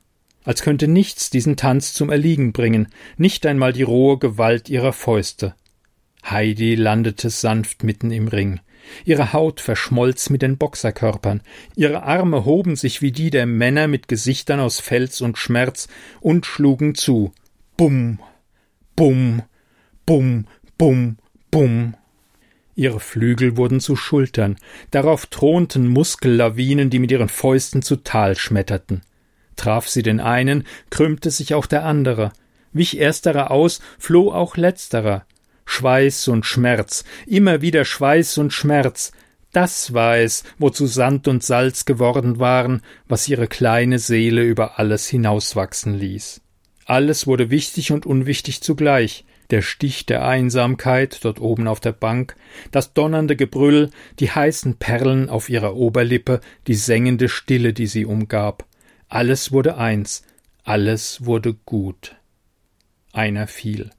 Als 0.44 0.62
könnte 0.62 0.88
nichts 0.88 1.30
diesen 1.30 1.56
Tanz 1.56 1.94
zum 1.94 2.10
Erliegen 2.10 2.52
bringen, 2.52 2.90
nicht 3.18 3.46
einmal 3.46 3.74
die 3.74 3.84
rohe 3.84 4.18
Gewalt 4.20 4.70
ihrer 4.70 4.94
Fäuste. 4.94 5.56
Heidi 6.30 6.76
landete 6.76 7.30
sanft 7.30 7.84
mitten 7.84 8.12
im 8.12 8.28
Ring. 8.28 8.60
Ihre 9.06 9.34
Haut 9.34 9.62
verschmolz 9.62 10.30
mit 10.30 10.42
den 10.42 10.58
Boxerkörpern, 10.58 11.42
ihre 11.76 12.04
Arme 12.04 12.46
hoben 12.46 12.76
sich 12.76 13.02
wie 13.02 13.12
die 13.12 13.30
der 13.30 13.46
Männer 13.46 13.88
mit 13.88 14.08
Gesichtern 14.08 14.60
aus 14.60 14.80
Fels 14.80 15.22
und 15.22 15.38
Schmerz 15.38 15.88
und 16.22 16.46
schlugen 16.46 16.96
zu. 16.96 17.34
Bumm, 17.78 18.20
bumm, 18.96 19.44
bumm, 20.06 20.48
bumm, 20.78 21.18
bumm. 21.52 21.96
Ihre 22.76 23.00
Flügel 23.00 23.56
wurden 23.58 23.80
zu 23.80 23.96
Schultern, 23.96 24.58
darauf 24.90 25.28
thronten 25.28 25.88
Muskellawinen, 25.88 26.90
die 26.90 27.00
mit 27.00 27.12
ihren 27.12 27.30
Fäusten 27.30 27.82
zu 27.84 27.98
Tal 27.98 28.36
schmetterten. 28.36 29.02
Traf 29.56 29.88
sie 29.88 30.02
den 30.02 30.20
einen, 30.20 30.66
krümmte 30.90 31.30
sich 31.30 31.54
auch 31.54 31.68
der 31.68 31.86
andere. 31.86 32.32
Wich 32.72 33.00
ersterer 33.00 33.52
aus, 33.52 33.82
floh 34.00 34.32
auch 34.32 34.58
letzterer. 34.58 35.26
Schweiß 35.66 36.28
und 36.28 36.46
Schmerz, 36.46 37.04
immer 37.26 37.62
wieder 37.62 37.86
Schweiß 37.86 38.38
und 38.38 38.54
Schmerz, 38.54 39.12
das 39.54 39.94
war 39.94 40.18
es, 40.18 40.44
wozu 40.58 40.88
Sand 40.88 41.28
und 41.28 41.44
Salz 41.44 41.86
geworden 41.86 42.40
waren, 42.40 42.82
was 43.08 43.30
ihre 43.30 43.48
kleine 43.48 44.00
Seele 44.00 44.44
über 44.44 44.80
alles 44.80 45.08
hinauswachsen 45.08 45.94
ließ. 45.94 46.42
Alles 46.86 47.28
wurde 47.28 47.52
wichtig 47.52 47.92
und 47.92 48.06
unwichtig 48.08 48.62
zugleich, 48.62 49.26
der 49.52 49.62
Stich 49.62 50.08
der 50.08 50.26
Einsamkeit 50.26 51.24
dort 51.24 51.40
oben 51.40 51.68
auf 51.68 51.80
der 51.80 51.92
Bank, 51.92 52.36
das 52.72 52.94
donnernde 52.94 53.36
Gebrüll, 53.36 53.92
die 54.20 54.32
heißen 54.32 54.78
Perlen 54.78 55.30
auf 55.30 55.50
ihrer 55.50 55.76
Oberlippe, 55.76 56.42
die 56.66 56.74
sengende 56.74 57.30
Stille, 57.30 57.74
die 57.74 57.88
sie 57.88 58.06
umgab. 58.06 58.66
Alles 59.08 59.52
wurde 59.52 59.78
eins, 59.78 60.24
alles 60.64 61.26
wurde 61.26 61.54
gut. 61.54 62.16
Einer 63.12 63.46
fiel. 63.46 63.92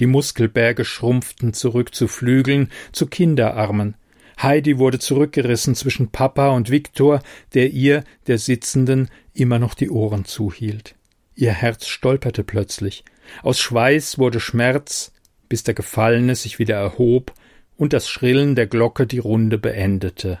Die 0.00 0.06
Muskelberge 0.06 0.84
schrumpften 0.84 1.52
zurück 1.52 1.94
zu 1.94 2.08
Flügeln, 2.08 2.70
zu 2.92 3.06
Kinderarmen. 3.06 3.96
Heidi 4.40 4.78
wurde 4.78 4.98
zurückgerissen 4.98 5.74
zwischen 5.74 6.10
Papa 6.10 6.50
und 6.50 6.70
Viktor, 6.70 7.20
der 7.54 7.70
ihr, 7.70 8.04
der 8.28 8.38
Sitzenden, 8.38 9.08
immer 9.34 9.58
noch 9.58 9.74
die 9.74 9.90
Ohren 9.90 10.24
zuhielt. 10.24 10.94
Ihr 11.34 11.52
Herz 11.52 11.86
stolperte 11.86 12.44
plötzlich. 12.44 13.04
Aus 13.42 13.58
Schweiß 13.58 14.18
wurde 14.18 14.40
Schmerz, 14.40 15.12
bis 15.48 15.64
der 15.64 15.74
Gefallene 15.74 16.34
sich 16.34 16.58
wieder 16.58 16.76
erhob 16.76 17.32
und 17.76 17.92
das 17.92 18.08
Schrillen 18.08 18.54
der 18.54 18.66
Glocke 18.66 19.06
die 19.06 19.18
Runde 19.18 19.58
beendete. 19.58 20.40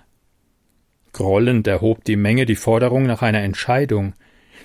Grollend 1.12 1.66
erhob 1.66 2.04
die 2.04 2.16
Menge 2.16 2.46
die 2.46 2.56
Forderung 2.56 3.04
nach 3.04 3.22
einer 3.22 3.42
Entscheidung. 3.42 4.14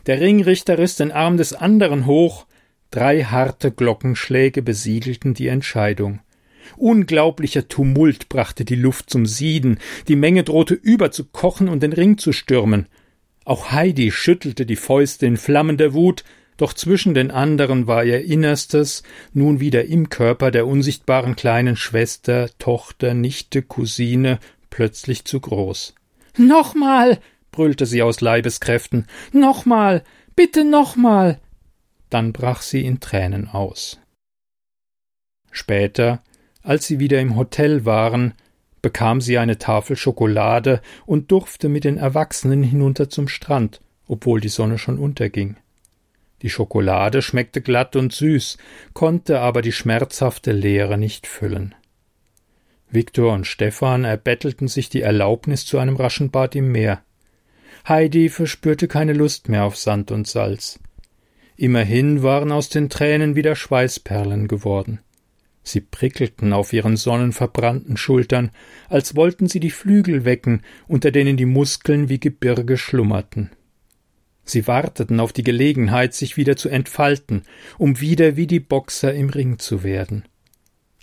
Der 0.05 0.19
Ringrichter 0.19 0.77
riss 0.77 0.95
den 0.95 1.11
Arm 1.11 1.37
des 1.37 1.53
anderen 1.53 2.05
hoch, 2.05 2.45
drei 2.93 3.23
harte 3.23 3.71
Glockenschläge 3.71 4.61
besiegelten 4.61 5.33
die 5.33 5.47
Entscheidung. 5.47 6.19
Unglaublicher 6.77 7.67
Tumult 7.67 8.29
brachte 8.29 8.65
die 8.65 8.75
Luft 8.75 9.09
zum 9.09 9.25
Sieden, 9.25 9.79
die 10.07 10.15
Menge 10.15 10.43
drohte 10.43 10.75
überzukochen 10.75 11.69
und 11.69 11.81
den 11.81 11.91
Ring 11.91 12.17
zu 12.17 12.31
stürmen. 12.31 12.87
Auch 13.45 13.71
Heidi 13.71 14.11
schüttelte 14.11 14.65
die 14.65 14.75
Fäuste 14.75 15.25
in 15.25 15.37
flammender 15.37 15.93
Wut, 15.93 16.23
doch 16.55 16.73
zwischen 16.73 17.15
den 17.15 17.31
anderen 17.31 17.87
war 17.87 18.05
ihr 18.05 18.23
Innerstes 18.23 19.01
nun 19.33 19.59
wieder 19.59 19.85
im 19.85 20.09
Körper 20.09 20.51
der 20.51 20.67
unsichtbaren 20.67 21.35
kleinen 21.35 21.75
Schwester, 21.75 22.47
Tochter, 22.59 23.15
Nichte, 23.15 23.63
Cousine 23.63 24.39
plötzlich 24.69 25.25
zu 25.25 25.39
groß. 25.39 25.95
Nochmal, 26.37 27.19
brüllte 27.51 27.87
sie 27.87 28.03
aus 28.03 28.21
Leibeskräften, 28.21 29.07
nochmal, 29.31 30.03
bitte 30.35 30.63
nochmal. 30.63 31.39
Dann 32.13 32.31
brach 32.31 32.61
sie 32.61 32.85
in 32.85 32.99
Tränen 32.99 33.47
aus. 33.47 33.99
Später, 35.51 36.21
als 36.61 36.85
sie 36.85 36.99
wieder 36.99 37.19
im 37.19 37.35
Hotel 37.35 37.85
waren, 37.85 38.35
bekam 38.83 39.19
sie 39.19 39.39
eine 39.39 39.57
Tafel 39.57 39.95
Schokolade 39.95 40.79
und 41.07 41.31
durfte 41.31 41.69
mit 41.69 41.85
den 41.85 41.97
Erwachsenen 41.97 42.61
hinunter 42.61 43.09
zum 43.09 43.27
Strand, 43.27 43.81
obwohl 44.07 44.41
die 44.41 44.49
Sonne 44.49 44.77
schon 44.77 44.99
unterging. 44.99 45.55
Die 46.43 46.51
Schokolade 46.51 47.23
schmeckte 47.23 47.61
glatt 47.61 47.95
und 47.95 48.13
süß, 48.13 48.59
konnte 48.93 49.39
aber 49.39 49.63
die 49.63 49.71
schmerzhafte 49.71 50.51
Leere 50.51 50.99
nicht 50.99 51.25
füllen. 51.25 51.73
Viktor 52.91 53.33
und 53.33 53.47
Stefan 53.47 54.03
erbettelten 54.03 54.67
sich 54.67 54.87
die 54.87 55.01
Erlaubnis 55.01 55.65
zu 55.65 55.79
einem 55.79 55.95
raschen 55.95 56.29
Bad 56.29 56.53
im 56.53 56.71
Meer. 56.71 57.01
Heidi 57.87 58.29
verspürte 58.29 58.87
keine 58.87 59.13
Lust 59.13 59.49
mehr 59.49 59.63
auf 59.63 59.77
Sand 59.77 60.11
und 60.11 60.27
Salz. 60.27 60.79
Immerhin 61.55 62.23
waren 62.23 62.51
aus 62.51 62.69
den 62.69 62.89
Tränen 62.89 63.35
wieder 63.35 63.55
Schweißperlen 63.55 64.47
geworden. 64.47 64.99
Sie 65.63 65.79
prickelten 65.79 66.51
auf 66.51 66.73
ihren 66.73 66.97
sonnenverbrannten 66.97 67.95
Schultern, 67.95 68.51
als 68.89 69.15
wollten 69.15 69.47
sie 69.47 69.61
die 69.61 69.71
Flügel 69.71 70.25
wecken, 70.25 70.61
unter 70.87 71.11
denen 71.11 71.37
die 71.37 71.45
Muskeln 71.45 72.09
wie 72.09 72.19
Gebirge 72.19 72.77
schlummerten. 72.77 73.51
Sie 74.43 74.67
warteten 74.67 75.21
auf 75.21 75.31
die 75.31 75.43
Gelegenheit, 75.43 76.13
sich 76.13 76.35
wieder 76.35 76.57
zu 76.57 76.67
entfalten, 76.67 77.43
um 77.77 78.01
wieder 78.01 78.35
wie 78.35 78.47
die 78.47 78.59
Boxer 78.59 79.13
im 79.13 79.29
Ring 79.29 79.57
zu 79.57 79.83
werden. 79.83 80.25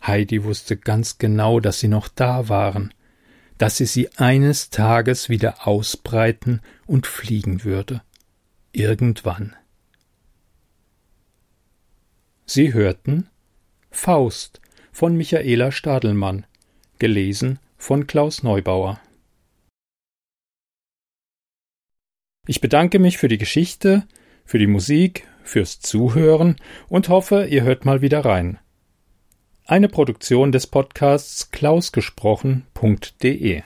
Heidi 0.02 0.44
wusste 0.44 0.76
ganz 0.76 1.16
genau, 1.16 1.58
dass 1.60 1.80
sie 1.80 1.88
noch 1.88 2.08
da 2.08 2.50
waren, 2.50 2.92
dass 3.56 3.78
sie 3.78 3.86
sie 3.86 4.08
eines 4.16 4.68
Tages 4.68 5.30
wieder 5.30 5.66
ausbreiten 5.66 6.60
und 6.86 7.06
fliegen 7.06 7.64
würde. 7.64 8.02
Irgendwann. 8.72 9.56
Sie 12.52 12.74
hörten 12.74 13.28
Faust 13.92 14.60
von 14.90 15.16
Michaela 15.16 15.70
Stadelmann, 15.70 16.46
gelesen 16.98 17.60
von 17.76 18.08
Klaus 18.08 18.42
Neubauer. 18.42 19.00
Ich 22.48 22.60
bedanke 22.60 22.98
mich 22.98 23.18
für 23.18 23.28
die 23.28 23.38
Geschichte, 23.38 24.04
für 24.44 24.58
die 24.58 24.66
Musik, 24.66 25.28
fürs 25.44 25.78
Zuhören 25.78 26.56
und 26.88 27.08
hoffe, 27.08 27.46
ihr 27.46 27.62
hört 27.62 27.84
mal 27.84 28.02
wieder 28.02 28.24
rein. 28.24 28.58
Eine 29.64 29.88
Produktion 29.88 30.50
des 30.50 30.66
Podcasts 30.66 31.52
klausgesprochen.de 31.52 33.62